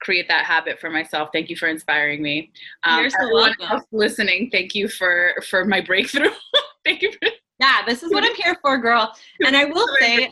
Create 0.02 0.28
that 0.30 0.46
habit 0.46 0.80
for 0.80 0.90
myself. 0.90 1.30
Thank 1.34 1.50
you 1.50 1.58
for 1.58 1.68
inspiring 1.68 2.22
me. 2.22 2.52
Um, 2.84 3.02
You're 3.02 3.10
so 3.10 3.34
welcome. 3.34 3.82
listening, 3.92 4.50
thank 4.52 4.74
you 4.74 4.88
for 4.88 5.34
for 5.50 5.66
my 5.66 5.82
breakthrough. 5.82 6.30
thank 6.86 7.02
you 7.02 7.12
for 7.12 7.30
yeah, 7.60 7.82
this 7.86 8.04
is 8.04 8.12
what 8.12 8.24
I'm 8.24 8.36
here 8.36 8.56
for, 8.62 8.78
girl. 8.78 9.14
And 9.46 9.56
I 9.56 9.66
will 9.66 9.88
say. 10.00 10.32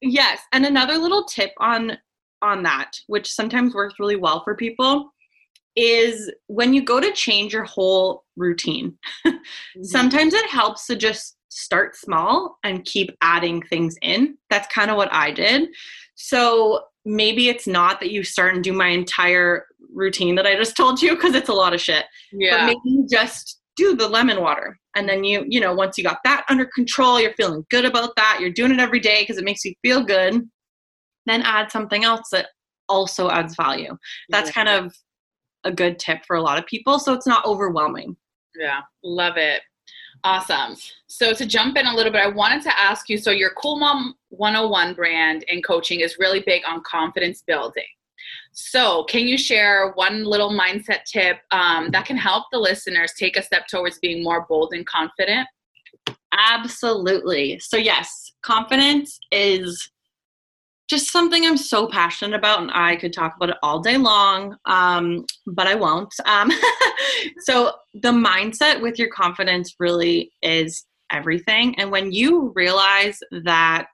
Yes, 0.00 0.40
and 0.52 0.64
another 0.64 0.96
little 0.96 1.24
tip 1.24 1.50
on 1.58 1.98
on 2.40 2.62
that, 2.62 2.92
which 3.08 3.32
sometimes 3.32 3.74
works 3.74 3.94
really 3.98 4.14
well 4.14 4.44
for 4.44 4.54
people, 4.54 5.12
is 5.74 6.30
when 6.46 6.72
you 6.72 6.82
go 6.82 7.00
to 7.00 7.12
change 7.12 7.52
your 7.52 7.64
whole 7.64 8.24
routine. 8.36 8.96
Mm-hmm. 9.76 9.84
Sometimes 9.84 10.34
it 10.34 10.48
helps 10.48 10.86
to 10.86 10.96
just 10.96 11.36
start 11.48 11.96
small 11.96 12.58
and 12.64 12.84
keep 12.84 13.10
adding 13.22 13.62
things 13.62 13.96
in. 14.02 14.36
That's 14.50 14.72
kind 14.72 14.90
of 14.90 14.96
what 14.96 15.12
I 15.12 15.30
did. 15.30 15.68
So 16.14 16.82
maybe 17.04 17.48
it's 17.48 17.66
not 17.66 18.00
that 18.00 18.10
you 18.10 18.22
start 18.22 18.54
and 18.54 18.62
do 18.62 18.72
my 18.72 18.88
entire 18.88 19.66
routine 19.92 20.34
that 20.34 20.46
I 20.46 20.56
just 20.56 20.76
told 20.76 21.00
you 21.00 21.14
because 21.14 21.34
it's 21.34 21.48
a 21.48 21.54
lot 21.54 21.72
of 21.72 21.80
shit 21.80 22.04
but 22.32 22.40
yeah, 22.40 22.66
maybe 22.66 22.80
you 22.84 23.06
just 23.10 23.60
do 23.76 23.96
the 23.96 24.06
lemon 24.06 24.42
water 24.42 24.78
and 24.94 25.08
then 25.08 25.24
you 25.24 25.46
you 25.48 25.58
know 25.58 25.72
once 25.72 25.96
you 25.96 26.04
got 26.04 26.18
that 26.24 26.44
under 26.50 26.66
control 26.66 27.18
you're 27.18 27.32
feeling 27.32 27.64
good 27.70 27.86
about 27.86 28.14
that 28.16 28.38
you're 28.40 28.50
doing 28.50 28.72
it 28.72 28.80
every 28.80 29.00
day 29.00 29.22
because 29.22 29.38
it 29.38 29.44
makes 29.44 29.64
you 29.64 29.72
feel 29.80 30.04
good 30.04 30.42
then 31.24 31.40
add 31.42 31.70
something 31.70 32.04
else 32.04 32.28
that 32.30 32.48
also 32.90 33.30
adds 33.30 33.56
value 33.56 33.96
that's 34.28 34.50
kind 34.50 34.68
of 34.68 34.92
a 35.64 35.72
good 35.72 35.98
tip 35.98 36.18
for 36.26 36.36
a 36.36 36.42
lot 36.42 36.58
of 36.58 36.66
people 36.66 36.98
so 36.98 37.14
it's 37.14 37.26
not 37.26 37.46
overwhelming 37.46 38.14
Yeah, 38.58 38.80
love 39.04 39.36
it. 39.36 39.62
Awesome. 40.24 40.76
So 41.06 41.32
to 41.32 41.46
jump 41.46 41.76
in 41.76 41.86
a 41.86 41.94
little 41.94 42.12
bit, 42.12 42.22
I 42.22 42.28
wanted 42.28 42.62
to 42.62 42.78
ask 42.78 43.08
you 43.08 43.18
so 43.18 43.30
your 43.30 43.50
Cool 43.50 43.78
Mom 43.78 44.14
101 44.30 44.94
brand 44.94 45.44
and 45.50 45.64
coaching 45.64 46.00
is 46.00 46.18
really 46.18 46.40
big 46.40 46.62
on 46.66 46.82
confidence 46.82 47.42
building. 47.46 47.84
So, 48.52 49.04
can 49.04 49.26
you 49.26 49.38
share 49.38 49.92
one 49.92 50.24
little 50.24 50.50
mindset 50.50 51.04
tip 51.04 51.38
um, 51.50 51.90
that 51.92 52.04
can 52.04 52.16
help 52.16 52.46
the 52.50 52.58
listeners 52.58 53.12
take 53.16 53.36
a 53.36 53.42
step 53.42 53.66
towards 53.68 53.98
being 54.00 54.22
more 54.22 54.46
bold 54.48 54.72
and 54.72 54.84
confident? 54.84 55.48
Absolutely. 56.32 57.58
So, 57.60 57.76
yes, 57.76 58.32
confidence 58.42 59.18
is 59.30 59.90
just 60.88 61.12
something 61.12 61.44
I'm 61.44 61.56
so 61.56 61.86
passionate 61.86 62.36
about, 62.36 62.60
and 62.60 62.70
I 62.72 62.96
could 62.96 63.12
talk 63.12 63.36
about 63.36 63.50
it 63.50 63.56
all 63.62 63.80
day 63.80 63.98
long, 63.98 64.56
um, 64.64 65.24
but 65.46 65.66
I 65.66 65.74
won't. 65.74 66.12
Um, 66.24 66.50
so, 67.40 67.72
the 67.94 68.12
mindset 68.12 68.80
with 68.80 68.98
your 68.98 69.08
confidence 69.08 69.74
really 69.78 70.32
is 70.42 70.86
everything. 71.12 71.78
And 71.78 71.90
when 71.90 72.12
you 72.12 72.52
realize 72.54 73.18
that 73.44 73.88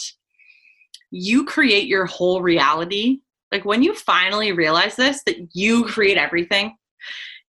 you 1.11 1.45
create 1.45 1.87
your 1.87 2.07
whole 2.07 2.43
reality, 2.43 3.21
like 3.53 3.65
when 3.65 3.83
you 3.83 3.95
finally 3.95 4.53
realize 4.53 4.97
this, 4.97 5.23
that 5.25 5.37
you 5.53 5.85
create 5.85 6.17
everything, 6.17 6.77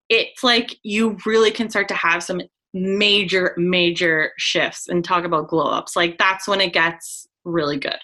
it's 0.08 0.44
like 0.44 0.76
you 0.82 1.16
really 1.26 1.50
can 1.50 1.68
start 1.68 1.88
to 1.88 1.94
have 1.94 2.22
some 2.22 2.40
major 2.74 3.54
major 3.56 4.32
shifts 4.36 4.88
and 4.88 5.02
talk 5.02 5.24
about 5.24 5.48
glow 5.48 5.64
ups 5.64 5.96
like 5.96 6.18
that's 6.18 6.46
when 6.46 6.60
it 6.60 6.74
gets 6.74 7.25
really 7.46 7.78
good. 7.78 7.98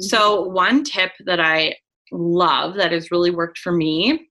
So 0.00 0.42
one 0.42 0.84
tip 0.84 1.12
that 1.24 1.40
i 1.40 1.74
love 2.12 2.74
that 2.74 2.92
has 2.92 3.10
really 3.10 3.30
worked 3.30 3.58
for 3.58 3.70
me 3.72 4.28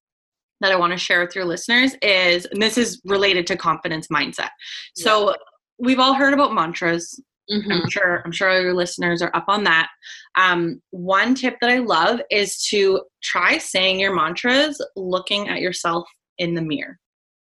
that 0.62 0.72
i 0.72 0.76
want 0.76 0.92
to 0.92 0.98
share 0.98 1.22
with 1.22 1.36
your 1.36 1.46
listeners 1.46 1.96
is 2.02 2.46
and 2.46 2.62
this 2.62 2.78
is 2.78 3.02
related 3.06 3.48
to 3.48 3.56
confidence 3.58 4.08
mindset. 4.08 4.50
So 4.96 5.36
we've 5.80 6.00
all 6.00 6.14
heard 6.14 6.34
about 6.34 6.54
mantras. 6.54 7.20
Mhm. 7.50 7.72
i'm 7.82 7.90
sure 7.90 8.22
i'm 8.26 8.32
sure 8.34 8.50
all 8.50 8.62
your 8.62 8.74
listeners 8.74 9.22
are 9.22 9.32
up 9.34 9.46
on 9.48 9.64
that. 9.64 9.88
Um, 10.36 10.82
one 10.92 11.34
tip 11.34 11.56
that 11.62 11.70
i 11.70 11.78
love 11.78 12.20
is 12.30 12.62
to 12.72 13.02
try 13.24 13.58
saying 13.58 14.00
your 14.02 14.14
mantras 14.14 14.82
looking 14.98 15.48
at 15.48 15.62
yourself 15.62 16.06
in 16.38 16.56
the 16.56 16.62
mirror. 16.62 17.00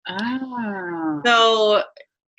Ah. 0.06 1.20
so 1.24 1.82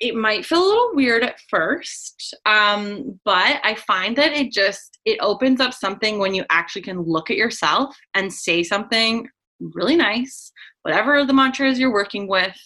it 0.00 0.14
might 0.14 0.44
feel 0.44 0.62
a 0.62 0.68
little 0.68 0.90
weird 0.94 1.22
at 1.22 1.40
first, 1.48 2.34
um, 2.44 3.18
but 3.24 3.60
I 3.64 3.74
find 3.86 4.16
that 4.16 4.32
it 4.32 4.52
just 4.52 4.98
it 5.04 5.18
opens 5.20 5.60
up 5.60 5.72
something 5.72 6.18
when 6.18 6.34
you 6.34 6.44
actually 6.50 6.82
can 6.82 7.00
look 7.00 7.30
at 7.30 7.36
yourself 7.36 7.96
and 8.14 8.32
say 8.32 8.62
something 8.62 9.26
really 9.60 9.96
nice, 9.96 10.52
whatever 10.82 11.24
the 11.24 11.32
mantra 11.32 11.68
is 11.68 11.78
you're 11.78 11.92
working 11.92 12.28
with, 12.28 12.56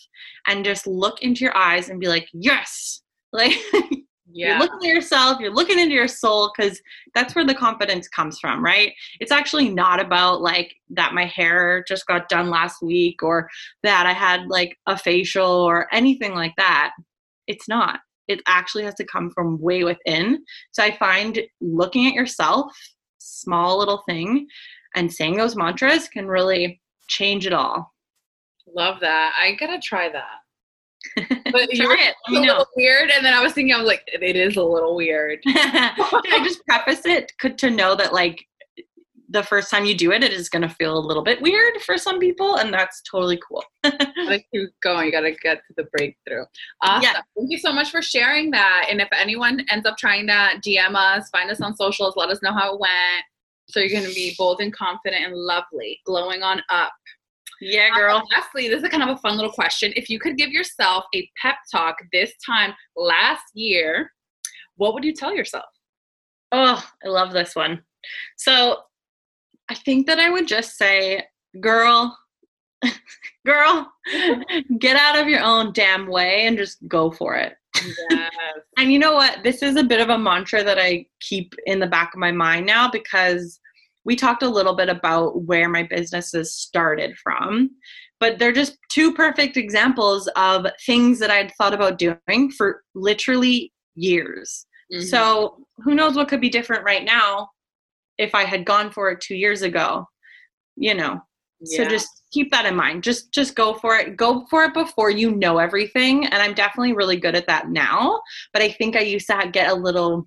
and 0.48 0.64
just 0.64 0.86
look 0.86 1.22
into 1.22 1.44
your 1.44 1.56
eyes 1.56 1.88
and 1.88 2.00
be 2.00 2.08
like, 2.08 2.28
yes, 2.32 3.02
like 3.32 3.56
Yeah. 4.32 4.50
You're 4.50 4.58
looking 4.60 4.90
at 4.90 4.94
yourself, 4.94 5.40
you're 5.40 5.54
looking 5.54 5.78
into 5.78 5.94
your 5.94 6.08
soul 6.08 6.52
because 6.54 6.80
that's 7.14 7.34
where 7.34 7.44
the 7.44 7.54
confidence 7.54 8.08
comes 8.08 8.38
from, 8.38 8.64
right? 8.64 8.92
It's 9.18 9.32
actually 9.32 9.68
not 9.70 10.00
about 10.00 10.40
like 10.40 10.74
that 10.90 11.14
my 11.14 11.24
hair 11.24 11.84
just 11.88 12.06
got 12.06 12.28
done 12.28 12.48
last 12.48 12.82
week 12.82 13.22
or 13.22 13.48
that 13.82 14.06
I 14.06 14.12
had 14.12 14.46
like 14.46 14.78
a 14.86 14.96
facial 14.96 15.50
or 15.50 15.92
anything 15.92 16.34
like 16.34 16.54
that. 16.56 16.92
It's 17.50 17.68
not. 17.68 18.00
It 18.28 18.40
actually 18.46 18.84
has 18.84 18.94
to 18.94 19.04
come 19.04 19.30
from 19.30 19.60
way 19.60 19.82
within. 19.84 20.44
So 20.70 20.84
I 20.84 20.96
find 20.96 21.40
looking 21.60 22.06
at 22.06 22.14
yourself, 22.14 22.70
small 23.18 23.78
little 23.78 24.02
thing, 24.08 24.46
and 24.94 25.12
saying 25.12 25.36
those 25.36 25.56
mantras 25.56 26.08
can 26.08 26.26
really 26.28 26.80
change 27.08 27.44
it 27.46 27.52
all. 27.52 27.92
Love 28.76 29.00
that. 29.00 29.32
I 29.40 29.54
gotta 29.56 29.80
try 29.80 30.08
that. 30.10 30.36
But 31.52 31.72
you 31.72 31.78
Try 31.84 31.86
were 31.86 31.96
it. 31.96 32.14
a 32.28 32.32
know. 32.32 32.40
little 32.40 32.66
weird, 32.76 33.10
and 33.10 33.24
then 33.24 33.32
I 33.34 33.42
was 33.42 33.52
thinking, 33.52 33.74
I 33.74 33.78
was 33.78 33.86
like, 33.88 34.02
it 34.06 34.36
is 34.36 34.56
a 34.56 34.62
little 34.62 34.94
weird. 34.94 35.40
Did 35.44 35.56
I 35.56 36.40
just 36.44 36.64
preface 36.66 37.04
it 37.06 37.32
to 37.56 37.70
know 37.70 37.96
that 37.96 38.12
like 38.12 38.44
the 39.32 39.42
first 39.44 39.70
time 39.70 39.84
you 39.84 39.94
do 39.96 40.10
it, 40.12 40.24
it 40.24 40.32
is 40.32 40.48
going 40.48 40.62
to 40.62 40.68
feel 40.68 40.98
a 40.98 40.98
little 40.98 41.22
bit 41.22 41.40
weird 41.40 41.80
for 41.82 41.96
some 41.96 42.18
people, 42.18 42.56
and 42.56 42.74
that's 42.74 43.00
totally 43.02 43.40
cool. 43.48 43.62
gotta 43.84 44.42
keep 44.52 44.68
going. 44.82 45.06
You 45.06 45.12
gotta 45.12 45.30
get 45.40 45.58
to 45.68 45.74
the 45.76 45.84
breakthrough. 45.96 46.44
Awesome. 46.82 47.02
Yeah. 47.02 47.20
Thank 47.36 47.50
you 47.50 47.58
so 47.58 47.72
much 47.72 47.90
for 47.90 48.02
sharing 48.02 48.50
that. 48.50 48.86
And 48.90 49.00
if 49.00 49.08
anyone 49.12 49.64
ends 49.70 49.86
up 49.86 49.96
trying 49.96 50.26
that, 50.26 50.60
DM 50.66 50.94
us, 50.94 51.28
find 51.30 51.48
us 51.50 51.60
on 51.60 51.76
socials, 51.76 52.14
let 52.16 52.28
us 52.28 52.42
know 52.42 52.52
how 52.52 52.74
it 52.74 52.80
went. 52.80 53.24
So 53.68 53.78
you're 53.78 54.00
gonna 54.00 54.12
be 54.12 54.34
bold 54.36 54.60
and 54.60 54.72
confident 54.72 55.24
and 55.24 55.34
lovely, 55.36 56.00
glowing 56.04 56.42
on 56.42 56.60
up. 56.68 56.92
Yeah, 57.60 57.90
Uh, 57.92 57.96
girl. 57.96 58.22
lastly, 58.34 58.68
this 58.68 58.82
is 58.82 58.88
kind 58.88 59.02
of 59.02 59.10
a 59.10 59.16
fun 59.18 59.36
little 59.36 59.52
question. 59.52 59.92
If 59.94 60.10
you 60.10 60.18
could 60.18 60.36
give 60.36 60.50
yourself 60.50 61.04
a 61.14 61.30
pep 61.40 61.56
talk 61.70 61.96
this 62.12 62.32
time 62.44 62.74
last 62.96 63.44
year, 63.54 64.12
what 64.76 64.92
would 64.94 65.04
you 65.04 65.14
tell 65.14 65.32
yourself? 65.34 65.66
Oh, 66.52 66.84
I 67.04 67.08
love 67.08 67.32
this 67.32 67.54
one. 67.54 67.84
So 68.36 68.78
I 69.70 69.74
think 69.74 70.08
that 70.08 70.18
I 70.18 70.28
would 70.30 70.48
just 70.48 70.76
say, 70.76 71.22
girl, 71.60 72.18
girl, 73.46 73.90
get 74.80 74.96
out 74.96 75.16
of 75.16 75.28
your 75.28 75.42
own 75.42 75.72
damn 75.72 76.08
way 76.08 76.46
and 76.46 76.58
just 76.58 76.78
go 76.88 77.10
for 77.12 77.36
it. 77.36 77.54
Yes. 78.10 78.30
And 78.78 78.90
you 78.90 78.98
know 78.98 79.12
what? 79.12 79.42
This 79.42 79.62
is 79.62 79.76
a 79.76 79.84
bit 79.84 80.00
of 80.00 80.08
a 80.08 80.16
mantra 80.16 80.64
that 80.64 80.78
I 80.78 81.04
keep 81.20 81.54
in 81.66 81.80
the 81.80 81.86
back 81.86 82.14
of 82.14 82.18
my 82.18 82.32
mind 82.32 82.64
now 82.64 82.90
because 82.90 83.60
we 84.04 84.16
talked 84.16 84.42
a 84.42 84.48
little 84.48 84.74
bit 84.74 84.88
about 84.88 85.42
where 85.42 85.68
my 85.68 85.82
businesses 85.82 86.56
started 86.56 87.14
from. 87.18 87.68
But 88.20 88.38
they're 88.38 88.52
just 88.52 88.78
two 88.90 89.12
perfect 89.12 89.58
examples 89.58 90.28
of 90.34 90.66
things 90.86 91.18
that 91.18 91.30
I'd 91.30 91.52
thought 91.56 91.74
about 91.74 91.98
doing 91.98 92.50
for 92.56 92.82
literally 92.94 93.70
years. 93.96 94.66
Mhm. 94.94 95.04
So 95.04 95.58
who 95.84 95.94
knows 95.94 96.16
what 96.16 96.28
could 96.28 96.40
be 96.40 96.48
different 96.48 96.82
right 96.82 97.04
now 97.04 97.50
if 98.20 98.34
I 98.34 98.44
had 98.44 98.64
gone 98.64 98.90
for 98.92 99.10
it 99.10 99.20
two 99.20 99.34
years 99.34 99.62
ago, 99.62 100.06
you 100.76 100.94
know. 100.94 101.20
So 101.64 101.84
just 101.84 102.08
keep 102.32 102.50
that 102.52 102.64
in 102.64 102.74
mind. 102.74 103.02
Just 103.02 103.32
just 103.34 103.54
go 103.54 103.74
for 103.74 103.96
it. 103.96 104.16
Go 104.16 104.46
for 104.48 104.64
it 104.64 104.72
before 104.72 105.10
you 105.10 105.32
know 105.32 105.58
everything. 105.58 106.24
And 106.24 106.42
I'm 106.42 106.54
definitely 106.54 106.94
really 106.94 107.18
good 107.18 107.34
at 107.34 107.46
that 107.48 107.68
now. 107.68 108.20
But 108.54 108.62
I 108.62 108.70
think 108.70 108.96
I 108.96 109.00
used 109.00 109.26
to 109.26 109.50
get 109.52 109.70
a 109.70 109.74
little 109.74 110.26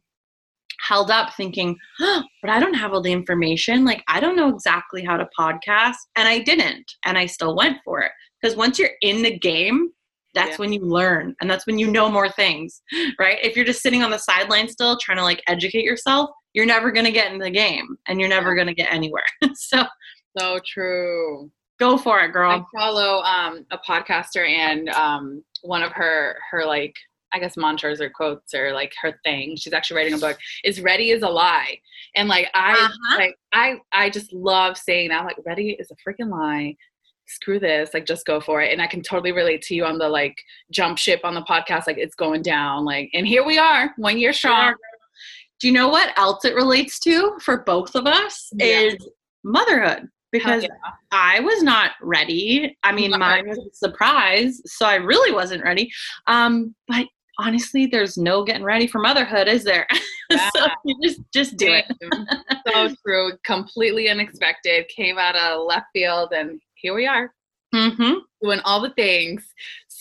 held 0.88 1.10
up 1.10 1.34
thinking, 1.34 1.76
oh, 2.02 2.24
but 2.42 2.52
I 2.52 2.60
don't 2.60 2.76
have 2.76 2.94
all 2.94 3.02
the 3.02 3.12
information. 3.12 3.84
Like 3.84 4.04
I 4.08 4.20
don't 4.20 4.36
know 4.36 4.50
exactly 4.50 5.04
how 5.04 5.18
to 5.18 5.28
podcast. 5.40 5.96
And 6.16 6.28
I 6.28 6.40
didn't. 6.40 6.86
And 7.06 7.18
I 7.18 7.26
still 7.26 7.56
went 7.56 7.78
for 7.84 8.02
it. 8.02 8.12
Because 8.42 8.56
once 8.56 8.78
you're 8.78 8.92
in 9.02 9.24
the 9.24 9.40
game, 9.40 9.90
that's 10.36 10.52
Yeah. 10.52 10.58
when 10.58 10.74
you 10.74 10.82
learn 10.82 11.36
and 11.42 11.50
that's 11.50 11.66
when 11.66 11.80
you 11.80 11.90
know 11.90 12.10
more 12.10 12.30
things, 12.30 12.82
right? 13.20 13.38
If 13.42 13.56
you're 13.56 13.66
just 13.66 13.82
sitting 13.82 14.04
on 14.04 14.12
the 14.12 14.18
sideline 14.20 14.68
still 14.68 14.98
trying 15.02 15.18
to 15.18 15.24
like 15.24 15.42
educate 15.48 15.84
yourself, 15.84 16.30
you're 16.54 16.66
never 16.66 16.92
going 16.92 17.06
to 17.06 17.12
get 17.12 17.32
in 17.32 17.40
the 17.40 17.50
game 17.50 17.98
and 18.08 18.20
you're 18.20 18.30
never 18.30 18.56
going 18.56 18.68
to 18.68 18.74
get 18.74 18.92
anywhere. 18.94 19.24
so 19.56 19.84
so 20.38 20.60
true. 20.66 21.52
go 21.80 21.98
for 21.98 22.22
it, 22.22 22.32
girl. 22.34 22.52
I 22.52 22.80
follow 22.80 23.22
um, 23.24 23.66
a 23.72 23.78
podcaster 23.78 24.48
and 24.48 24.90
um, 24.90 25.44
one 25.62 25.84
of 25.84 25.92
her 25.94 26.36
her 26.52 26.66
like 26.66 26.94
I 27.36 27.40
guess 27.40 27.58
mantras 27.58 28.00
or 28.00 28.10
quotes 28.12 28.54
or 28.54 28.74
like 28.74 28.94
her 29.02 29.20
thing. 29.24 29.56
She's 29.58 29.74
actually 29.74 29.98
writing 29.98 30.14
a 30.14 30.18
book. 30.20 30.38
Is 30.64 30.82
ready 30.82 31.10
is 31.10 31.24
a 31.24 31.28
lie, 31.30 31.78
and 32.16 32.30
like 32.30 32.48
I 32.54 32.74
Uh-huh. 32.74 33.18
like 33.18 33.36
I 33.54 33.76
I 33.92 34.10
just 34.12 34.32
love 34.34 34.78
saying 34.78 35.10
that. 35.10 35.20
I'm 35.20 35.26
like 35.26 35.38
ready 35.46 35.76
is 35.80 35.90
a 35.92 35.96
freaking 36.08 36.30
lie. 36.30 36.76
Screw 37.26 37.60
this, 37.60 37.92
like 37.94 38.06
just 38.06 38.26
go 38.28 38.40
for 38.40 38.62
it. 38.62 38.72
And 38.72 38.82
I 38.82 38.88
can 38.88 39.02
totally 39.02 39.32
relate 39.32 39.62
to 39.64 39.74
you 39.76 39.86
on 39.86 39.98
the 39.98 40.08
like 40.10 40.36
jump 40.72 40.98
ship 41.00 41.22
on 41.24 41.34
the 41.34 41.42
podcast. 41.42 41.88
Like 41.88 41.98
it's 41.98 42.16
going 42.16 42.42
down. 42.44 42.86
Like 42.86 43.10
and 43.14 43.26
here 43.26 43.44
we 43.44 43.58
are, 43.58 43.92
one 43.98 44.20
year 44.20 44.34
strong. 44.34 44.76
Do 45.64 45.70
you 45.70 45.74
know 45.74 45.88
what 45.88 46.12
else 46.20 46.44
it 46.44 46.56
relates 46.56 47.00
to 47.00 47.38
for 47.40 47.60
both 47.60 47.96
of 47.96 48.06
us 48.06 48.50
Yeah. 48.60 48.66
is 48.82 48.98
motherhood? 49.46 50.10
Because 50.34 50.64
yeah. 50.64 50.70
I 51.14 51.40
was 51.40 51.64
not 51.64 51.92
ready. 52.02 52.78
I 52.84 52.92
mean, 52.92 53.12
mine 53.12 53.48
was 53.48 53.60
a 53.60 53.74
surprise, 53.74 54.62
so 54.66 54.86
I 54.86 54.96
really 54.96 55.32
wasn't 55.34 55.64
ready. 55.64 55.90
Um, 56.28 56.76
but 56.90 57.08
honestly, 57.40 57.86
there's 57.86 58.18
no 58.18 58.44
getting 58.44 58.66
ready 58.66 58.88
for 58.88 59.00
motherhood, 59.00 59.48
is 59.48 59.64
there? 59.64 59.88
so 60.34 60.38
Yeah. 60.54 60.68
you 60.84 60.96
just 61.02 61.22
just 61.34 61.56
do 61.56 61.72
it. 61.72 61.86
so 62.68 62.94
true. 63.08 63.32
Completely 63.46 64.10
unexpected. 64.10 64.90
Came 64.90 65.18
out 65.18 65.38
of 65.38 65.66
left 65.66 65.86
field, 65.94 66.34
and 66.36 66.60
here 66.76 66.94
we 66.94 67.08
are. 67.08 67.32
Mm-hmm. 67.74 68.20
doing 68.44 68.60
all 68.66 68.82
the 68.82 68.92
things. 68.92 69.48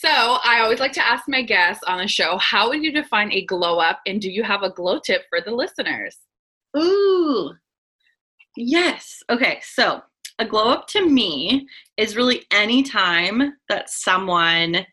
So 0.03 0.09
I 0.11 0.59
always 0.59 0.81
like 0.81 0.91
to 0.93 1.07
ask 1.07 1.29
my 1.29 1.41
guests 1.41 1.81
on 1.87 1.99
the 1.99 2.07
show, 2.09 2.37
how 2.37 2.67
would 2.67 2.83
you 2.83 2.91
define 2.91 3.31
a 3.31 3.45
glow 3.45 3.79
up 3.79 4.01
and 4.05 4.19
do 4.19 4.29
you 4.29 4.43
have 4.43 4.61
a 4.61 4.69
glow 4.69 4.99
tip 4.99 5.21
for 5.29 5.39
the 5.39 5.51
listeners? 5.51 6.17
Ooh. 6.77 7.53
Yes. 8.57 9.19
Okay. 9.29 9.61
So 9.63 10.01
a 10.39 10.45
glow 10.45 10.69
up 10.69 10.87
to 10.87 11.07
me 11.09 11.65
is 11.95 12.17
really 12.17 12.43
any 12.51 12.83
time 12.83 13.53
that 13.69 13.89
someone 13.89 14.85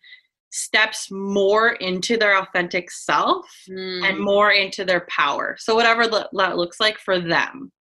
steps 0.52 1.10
more 1.10 1.70
into 1.74 2.16
their 2.16 2.38
authentic 2.38 2.88
self 2.92 3.46
Hmm. 3.66 4.04
and 4.04 4.20
more 4.20 4.52
into 4.52 4.84
their 4.84 5.06
power. 5.08 5.56
So 5.58 5.74
whatever 5.74 6.06
that 6.06 6.56
looks 6.56 6.78
like 6.78 6.98
for 6.98 7.18
them, 7.18 7.72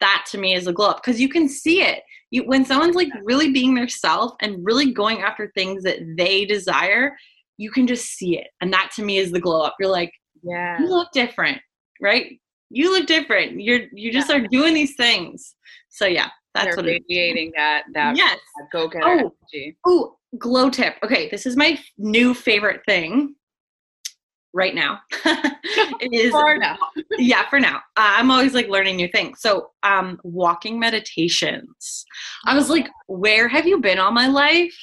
that 0.00 0.26
to 0.32 0.38
me 0.38 0.54
is 0.54 0.66
a 0.66 0.72
glow 0.72 0.90
up 0.90 1.02
because 1.02 1.18
you 1.18 1.30
can 1.30 1.48
see 1.48 1.80
it. 1.82 2.02
You 2.34 2.42
when 2.44 2.64
someone's 2.64 2.96
like 2.96 3.10
really 3.22 3.52
being 3.52 3.74
their 3.74 3.88
self 3.88 4.32
and 4.40 4.64
really 4.64 4.92
going 4.92 5.20
after 5.20 5.52
things 5.54 5.84
that 5.84 5.98
they 6.16 6.44
desire, 6.44 7.16
you 7.58 7.70
can 7.70 7.86
just 7.86 8.06
see 8.06 8.36
it, 8.38 8.48
and 8.60 8.72
that 8.72 8.90
to 8.96 9.04
me 9.04 9.18
is 9.18 9.30
the 9.30 9.40
glow 9.40 9.62
up. 9.62 9.76
You're 9.78 9.90
like, 9.90 10.12
yeah. 10.42 10.80
you 10.80 10.88
look 10.88 11.12
different, 11.12 11.60
right? 12.02 12.40
You 12.70 12.92
look 12.92 13.06
different. 13.06 13.60
You're 13.60 13.82
you 13.92 14.12
just 14.12 14.32
are 14.32 14.40
doing 14.40 14.74
these 14.74 14.96
things. 14.96 15.54
So 15.90 16.06
yeah, 16.06 16.28
that's 16.54 16.74
They're 16.74 16.76
what 16.76 16.86
it 16.88 17.04
radiating 17.08 17.52
that 17.54 17.84
that 17.94 18.16
Yes. 18.16 18.40
go 18.72 18.88
getter 18.88 19.04
Oh. 19.06 19.36
Oh, 19.86 20.16
glow 20.36 20.70
tip. 20.70 20.96
Okay, 21.04 21.28
this 21.28 21.46
is 21.46 21.56
my 21.56 21.78
new 21.98 22.34
favorite 22.34 22.80
thing 22.84 23.36
right 24.54 24.74
now. 24.74 25.00
is 26.00 26.30
For 26.30 26.56
now. 26.56 26.78
yeah, 27.18 27.48
for 27.50 27.60
now. 27.60 27.76
Uh, 27.96 28.14
I'm 28.16 28.30
always 28.30 28.54
like 28.54 28.68
learning 28.68 28.96
new 28.96 29.08
things. 29.08 29.40
So, 29.40 29.70
um, 29.82 30.18
walking 30.22 30.78
meditations. 30.78 32.06
I 32.46 32.54
was 32.54 32.70
like, 32.70 32.88
where 33.06 33.48
have 33.48 33.66
you 33.66 33.80
been 33.80 33.98
all 33.98 34.12
my 34.12 34.28
life? 34.28 34.74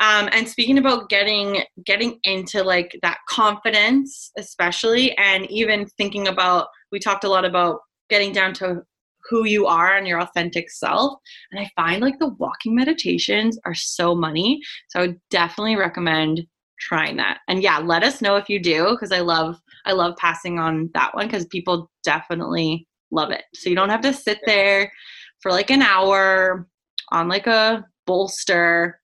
Um, 0.00 0.30
and 0.32 0.48
speaking 0.48 0.78
about 0.78 1.10
getting 1.10 1.62
getting 1.84 2.18
into 2.24 2.64
like 2.64 2.98
that 3.02 3.18
confidence, 3.28 4.32
especially, 4.38 5.16
and 5.18 5.48
even 5.50 5.86
thinking 5.98 6.28
about, 6.28 6.68
we 6.90 6.98
talked 6.98 7.24
a 7.24 7.28
lot 7.28 7.44
about 7.44 7.80
getting 8.08 8.32
down 8.32 8.54
to 8.54 8.82
who 9.28 9.44
you 9.44 9.66
are 9.66 9.96
and 9.96 10.08
your 10.08 10.20
authentic 10.20 10.70
self. 10.70 11.18
And 11.52 11.60
I 11.60 11.70
find 11.76 12.00
like 12.00 12.18
the 12.18 12.34
walking 12.38 12.74
meditations 12.74 13.58
are 13.66 13.74
so 13.74 14.14
money. 14.14 14.60
So 14.88 15.00
I 15.00 15.06
would 15.06 15.20
definitely 15.30 15.76
recommend 15.76 16.46
trying 16.80 17.16
that. 17.16 17.38
And 17.48 17.62
yeah, 17.62 17.78
let 17.78 18.02
us 18.02 18.20
know 18.20 18.36
if 18.36 18.48
you 18.48 18.60
do 18.60 18.90
because 18.90 19.12
I 19.12 19.20
love 19.20 19.60
I 19.86 19.92
love 19.92 20.16
passing 20.16 20.58
on 20.58 20.90
that 20.94 21.14
one 21.14 21.26
because 21.26 21.46
people 21.46 21.90
definitely 22.02 22.86
love 23.10 23.30
it. 23.30 23.44
So 23.54 23.70
you 23.70 23.76
don't 23.76 23.90
have 23.90 24.02
to 24.02 24.12
sit 24.12 24.40
there 24.46 24.92
for 25.40 25.50
like 25.52 25.70
an 25.70 25.82
hour 25.82 26.66
on 27.12 27.28
like 27.28 27.46
a 27.46 27.84
bolster 28.06 29.00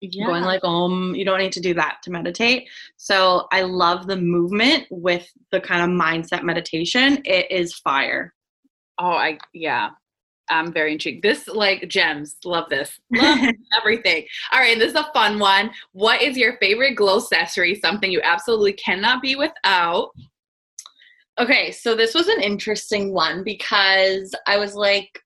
Yeah. 0.00 0.26
going 0.26 0.42
like 0.44 0.64
um 0.64 1.14
you 1.14 1.24
don't 1.24 1.38
need 1.38 1.52
to 1.52 1.60
do 1.60 1.74
that 1.74 1.98
to 2.04 2.10
meditate. 2.10 2.68
So 2.96 3.46
I 3.52 3.62
love 3.62 4.06
the 4.06 4.16
movement 4.16 4.86
with 4.90 5.26
the 5.52 5.60
kind 5.60 5.82
of 5.82 5.88
mindset 5.98 6.42
meditation. 6.42 7.22
It 7.24 7.50
is 7.50 7.74
fire. 7.74 8.34
oh, 8.98 9.06
I 9.12 9.38
yeah. 9.54 9.90
I'm 10.52 10.72
very 10.72 10.92
intrigued. 10.92 11.22
This 11.22 11.48
like 11.48 11.88
gems. 11.88 12.36
Love 12.44 12.68
this. 12.68 13.00
Love 13.12 13.38
everything. 13.80 14.26
All 14.52 14.60
right, 14.60 14.78
this 14.78 14.90
is 14.90 14.98
a 14.98 15.10
fun 15.12 15.38
one. 15.38 15.70
What 15.92 16.22
is 16.22 16.36
your 16.36 16.56
favorite 16.58 16.94
glow 16.94 17.18
accessory? 17.18 17.74
Something 17.74 18.10
you 18.10 18.20
absolutely 18.22 18.74
cannot 18.74 19.22
be 19.22 19.36
without. 19.36 20.10
Okay, 21.40 21.70
so 21.70 21.94
this 21.94 22.14
was 22.14 22.28
an 22.28 22.42
interesting 22.42 23.12
one 23.12 23.42
because 23.42 24.34
I 24.46 24.58
was 24.58 24.74
like, 24.74 25.18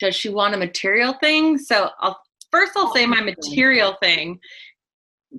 does 0.00 0.16
she 0.16 0.28
want 0.28 0.54
a 0.54 0.58
material 0.58 1.14
thing? 1.20 1.58
So 1.58 1.90
I'll 2.00 2.20
first 2.50 2.72
I'll 2.76 2.92
say 2.92 3.06
my 3.06 3.20
material 3.20 3.96
thing 4.02 4.38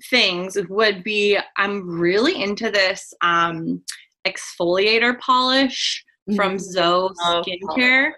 things 0.10 0.58
would 0.70 1.04
be 1.04 1.38
I'm 1.58 2.00
really 2.00 2.42
into 2.42 2.72
this 2.72 3.14
um, 3.22 3.84
exfoliator 4.26 5.20
polish 5.20 6.04
from 6.36 6.58
Zoe 6.58 7.10
Skincare. 7.20 8.12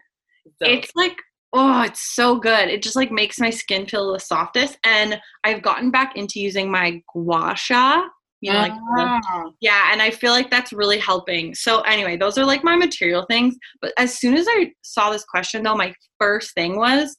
So, 0.62 0.70
It's 0.70 0.92
like, 0.96 1.18
oh, 1.54 1.82
it's 1.84 2.16
so 2.16 2.38
good. 2.38 2.70
It 2.70 2.84
just 2.84 2.96
like 2.96 3.12
makes 3.12 3.40
my 3.40 3.50
skin 3.50 3.86
feel 3.86 4.14
the 4.14 4.20
softest. 4.20 4.78
And 4.84 5.20
I've 5.44 5.62
gotten 5.62 5.92
back 5.92 6.16
into 6.16 6.40
using 6.40 6.70
my 6.70 7.02
gua 7.14 7.56
sha. 7.56 8.04
You 8.42 8.54
know, 8.54 8.60
like 8.60 8.74
Ah. 9.00 9.46
yeah, 9.60 9.92
and 9.92 10.02
I 10.04 10.12
feel 10.12 10.32
like 10.32 10.52
that's 10.52 10.72
really 10.72 11.00
helping. 11.00 11.56
So 11.56 11.82
anyway, 11.82 12.16
those 12.16 12.38
are 12.38 12.46
like 12.46 12.64
my 12.64 12.76
material 12.76 13.26
things. 13.28 13.56
But 13.82 13.94
as 13.98 14.20
soon 14.20 14.36
as 14.36 14.46
I 14.48 14.72
saw 14.84 15.10
this 15.10 15.24
question 15.24 15.64
though, 15.64 15.76
my 15.76 15.96
first 16.20 16.54
thing 16.54 16.78
was 16.78 17.18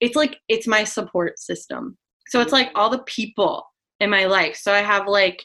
it's 0.00 0.16
like 0.16 0.36
it's 0.48 0.66
my 0.66 0.82
support 0.82 1.38
system. 1.38 1.96
So 2.28 2.40
it's 2.40 2.50
like 2.52 2.70
all 2.74 2.90
the 2.90 3.04
people 3.04 3.64
in 4.00 4.10
my 4.10 4.24
life. 4.24 4.56
So 4.56 4.72
I 4.72 4.80
have 4.80 5.06
like 5.06 5.44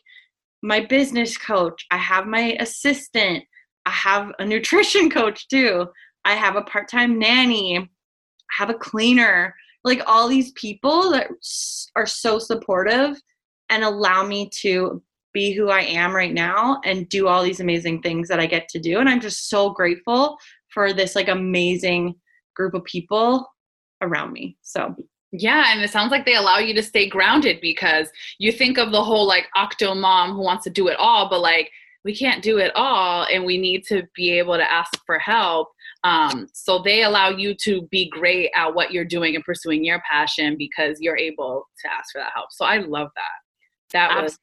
my 0.64 0.80
business 0.80 1.38
coach, 1.38 1.86
I 1.92 1.98
have 1.98 2.26
my 2.26 2.58
assistant, 2.60 3.44
I 3.90 3.92
have 3.92 4.32
a 4.38 4.46
nutrition 4.46 5.10
coach 5.20 5.48
too. 5.48 5.88
I 6.26 6.36
have 6.36 6.56
a 6.56 6.62
part-time 6.62 7.18
nanny, 7.18 7.78
I 7.78 7.88
have 8.50 8.70
a 8.70 8.76
cleaner. 8.76 9.56
Like 9.84 10.02
all 10.06 10.28
these 10.28 10.52
people 10.52 11.10
that 11.12 11.28
are 11.96 12.06
so 12.06 12.38
supportive 12.38 13.16
and 13.70 13.84
allow 13.84 14.26
me 14.26 14.50
to 14.62 15.02
be 15.34 15.54
who 15.54 15.70
I 15.70 15.82
am 15.82 16.14
right 16.14 16.34
now 16.34 16.82
and 16.84 17.08
do 17.08 17.28
all 17.28 17.44
these 17.44 17.62
amazing 17.62 18.02
things 18.02 18.28
that 18.28 18.40
I 18.40 18.46
get 18.46 18.68
to 18.70 18.80
do. 18.80 19.00
And 19.00 19.08
I'm 19.08 19.22
just 19.22 19.50
so 19.50 19.70
grateful 19.70 20.38
for 20.68 20.92
this 20.92 21.16
like 21.16 21.30
amazing 21.30 22.16
group 22.56 22.74
of 22.74 22.84
people 22.84 23.48
around 24.02 24.34
me. 24.34 24.58
So 24.62 24.96
Yeah, 25.32 25.72
and 25.72 25.82
it 25.82 25.92
sounds 25.92 26.12
like 26.12 26.26
they 26.26 26.36
allow 26.36 26.58
you 26.58 26.74
to 26.74 26.84
stay 26.84 27.08
grounded 27.08 27.62
because 27.62 28.10
you 28.38 28.52
think 28.52 28.78
of 28.78 28.92
the 28.92 29.04
whole 29.04 29.26
like 29.26 29.48
octo 29.56 29.96
mom 29.96 30.36
who 30.36 30.42
wants 30.42 30.66
to 30.66 30.70
do 30.70 30.90
it 30.90 30.98
all, 31.00 31.30
but 31.30 31.40
like 31.40 31.72
we 32.06 32.16
can't 32.16 32.44
do 32.44 32.58
it 32.58 32.72
all 32.76 33.26
and 33.32 33.44
we 33.44 33.58
need 33.58 33.84
to 33.88 34.04
be 34.16 34.32
able 34.38 34.56
to 34.56 34.72
ask 34.72 34.92
for 35.06 35.20
help. 35.20 35.70
Um, 36.04 36.48
so 36.54 36.80
they 36.80 37.04
allow 37.04 37.30
you 37.30 37.54
to 37.64 37.82
be 37.92 38.10
great 38.10 38.52
at 38.56 38.74
what 38.74 38.92
you're 38.92 39.06
doing 39.06 39.36
and 39.36 39.44
pursuing 39.44 39.84
your 39.84 40.02
passion 40.10 40.56
because 40.58 40.98
you're 41.02 41.18
able 41.18 41.66
to 41.82 41.92
ask 41.92 42.12
for 42.14 42.20
that 42.20 42.32
help. 42.34 42.52
So 42.52 42.66
I 42.66 42.78
love 42.78 43.10
that. 43.16 43.92
That 43.92 44.22
was 44.22 44.40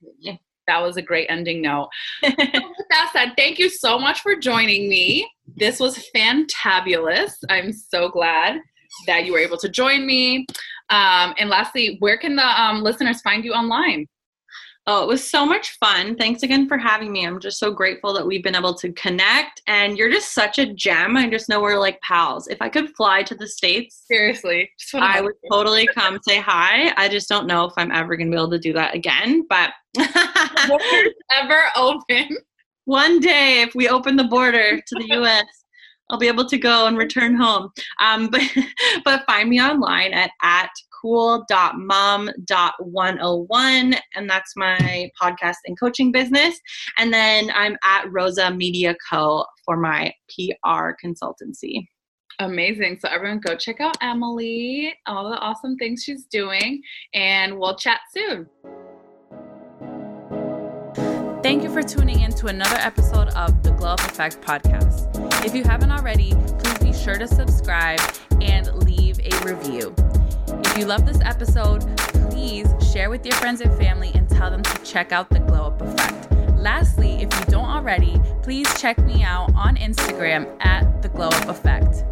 that 0.67 0.83
was 0.83 0.97
a 0.97 1.03
great 1.03 1.27
ending 1.31 1.63
note. 1.63 1.89
So 2.25 2.31
with 2.33 2.87
that 2.91 3.11
said, 3.13 3.35
thank 3.37 3.59
you 3.59 3.69
so 3.69 3.99
much 3.99 4.21
for 4.21 4.37
joining 4.37 4.89
me. 4.89 5.29
This 5.57 5.81
was 5.81 6.09
fantabulous. 6.15 7.33
I'm 7.49 7.73
so 7.73 8.09
glad 8.09 8.61
that 9.07 9.25
you 9.25 9.33
were 9.33 9.39
able 9.39 9.59
to 9.59 9.69
join 9.69 10.07
me. 10.07 10.47
Um, 10.91 11.35
and 11.39 11.49
lastly, 11.49 11.97
where 12.01 12.17
can 12.17 12.37
the 12.37 12.63
um, 12.63 12.83
listeners 12.83 13.21
find 13.21 13.45
you 13.45 13.53
online? 13.53 14.07
Oh, 14.89 15.03
it 15.03 15.09
was 15.09 15.29
so 15.29 15.45
much 15.45 15.77
fun. 15.81 16.15
Thanks 16.15 16.45
again 16.45 16.69
for 16.69 16.79
having 16.79 17.11
me. 17.11 17.27
I'm 17.27 17.41
just 17.41 17.59
so 17.59 17.73
grateful 17.73 18.15
that 18.15 18.25
we've 18.25 18.45
been 18.45 18.55
able 18.55 18.75
to 18.75 18.93
connect 18.93 19.61
and 19.67 19.99
you're 19.99 20.11
just 20.11 20.33
such 20.33 20.59
a 20.61 20.73
gem. 20.73 21.17
I 21.17 21.29
just 21.29 21.49
know 21.49 21.61
we're 21.61 21.77
like 21.79 22.01
pals. 22.03 22.47
If 22.47 22.63
I 22.63 22.69
could 22.69 22.95
fly 22.95 23.25
to 23.25 23.35
the 23.35 23.49
States, 23.49 24.05
Seriously, 24.07 24.71
just 24.79 24.95
I 24.95 25.21
would 25.21 25.35
totally 25.51 25.89
come 25.93 26.21
say 26.23 26.39
hi. 26.39 26.93
I 26.97 27.09
just 27.09 27.29
don't 27.29 27.49
know 27.49 27.65
if 27.65 27.73
I'm 27.77 27.91
ever 27.91 28.17
going 28.17 28.29
to 28.29 28.37
be 28.37 28.41
able 28.41 28.51
to 28.51 28.61
do 28.61 28.73
that 28.75 28.95
again, 28.95 29.45
but 29.49 29.73
Borders 30.69 31.15
ever 31.37 31.63
open. 31.77 32.37
one 32.85 33.19
day 33.19 33.63
if 33.63 33.75
we 33.75 33.89
open 33.89 34.15
the 34.15 34.25
border 34.25 34.77
to 34.81 34.95
the 34.95 35.15
US, 35.21 35.65
I'll 36.11 36.19
be 36.19 36.29
able 36.29 36.49
to 36.49 36.59
go 36.59 36.87
and 36.87 36.97
return 36.97 37.35
home. 37.35 37.71
Um, 38.01 38.29
but 38.31 38.43
but 39.05 39.25
find 39.27 39.51
me 39.51 39.61
online 39.61 40.13
at 40.13 40.31
at 40.43 40.71
cool.mom.101 41.07 44.01
and 44.17 44.29
that's 44.29 44.57
my 44.57 45.09
podcast 45.21 45.55
and 45.67 45.79
coaching 45.79 46.11
business. 46.11 46.59
And 46.99 47.13
then 47.13 47.53
I'm 47.55 47.77
at 47.85 48.11
Rosa 48.11 48.51
Media 48.51 48.97
Co 49.09 49.45
for 49.65 49.77
my 49.77 50.13
PR 50.29 50.95
consultancy. 51.03 51.87
Amazing. 52.41 52.99
So 53.01 53.09
everyone 53.09 53.39
go 53.39 53.55
check 53.55 53.81
out 53.81 53.97
Emily, 54.03 54.93
all 55.07 55.31
the 55.31 55.39
awesome 55.39 55.77
things 55.77 56.03
she's 56.03 56.27
doing, 56.27 56.83
and 57.15 57.57
we'll 57.57 57.77
chat 57.77 58.01
soon. 58.15 58.49
Thank 61.43 61.63
you 61.63 61.73
for 61.73 61.85
tuning 61.85 62.21
in 62.21 62.33
to 62.33 62.49
another 62.49 62.77
episode 62.77 63.29
of 63.29 63.63
the 63.63 63.71
Glow 63.71 63.91
Up 63.91 64.01
Effect 64.01 64.43
podcast. 64.43 65.07
If 65.47 65.55
you 65.55 65.63
haven't 65.63 65.93
already, 65.93 66.33
please 66.59 66.79
be 66.79 66.93
sure 66.93 67.17
to 67.17 67.29
subscribe 67.29 68.01
and 68.41 68.75
leave 68.85 69.21
a 69.21 69.31
review. 69.45 69.95
If 70.49 70.79
you 70.79 70.87
love 70.87 71.07
this 71.07 71.21
episode, 71.23 71.85
please 72.31 72.69
share 72.93 73.11
with 73.11 73.25
your 73.25 73.35
friends 73.37 73.61
and 73.61 73.73
family 73.77 74.13
and 74.15 74.29
tell 74.29 74.51
them 74.51 74.63
to 74.63 74.79
check 74.85 75.13
out 75.13 75.29
the 75.31 75.41
Glow 75.41 75.67
Up 75.67 75.81
Effect. 75.83 76.31
Lastly, 76.59 77.15
if 77.23 77.33
you 77.39 77.45
don't 77.47 77.69
already, 77.69 78.21
please 78.43 78.67
check 78.81 78.99
me 78.99 79.23
out 79.23 79.55
on 79.55 79.77
Instagram 79.77 80.47
at 80.65 81.03
the 81.03 81.09
Glow 81.09 81.29
Up 81.29 81.49
Effect. 81.49 82.05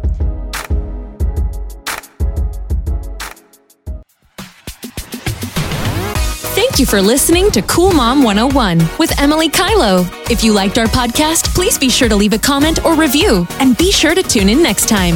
Thank 6.55 6.79
you 6.79 6.85
for 6.85 7.01
listening 7.01 7.51
to 7.51 7.61
Cool 7.61 7.91
Mom 7.93 8.23
101 8.23 8.79
with 8.97 9.17
Emily 9.19 9.49
Kylo. 9.49 10.05
If 10.29 10.43
you 10.43 10.51
liked 10.53 10.77
our 10.77 10.87
podcast, 10.87 11.53
please 11.53 11.77
be 11.77 11.89
sure 11.89 12.09
to 12.09 12.15
leave 12.15 12.33
a 12.33 12.37
comment 12.37 12.83
or 12.85 12.95
review 12.95 13.47
and 13.59 13.77
be 13.77 13.91
sure 13.91 14.15
to 14.15 14.23
tune 14.23 14.49
in 14.49 14.61
next 14.61 14.89
time. 14.89 15.15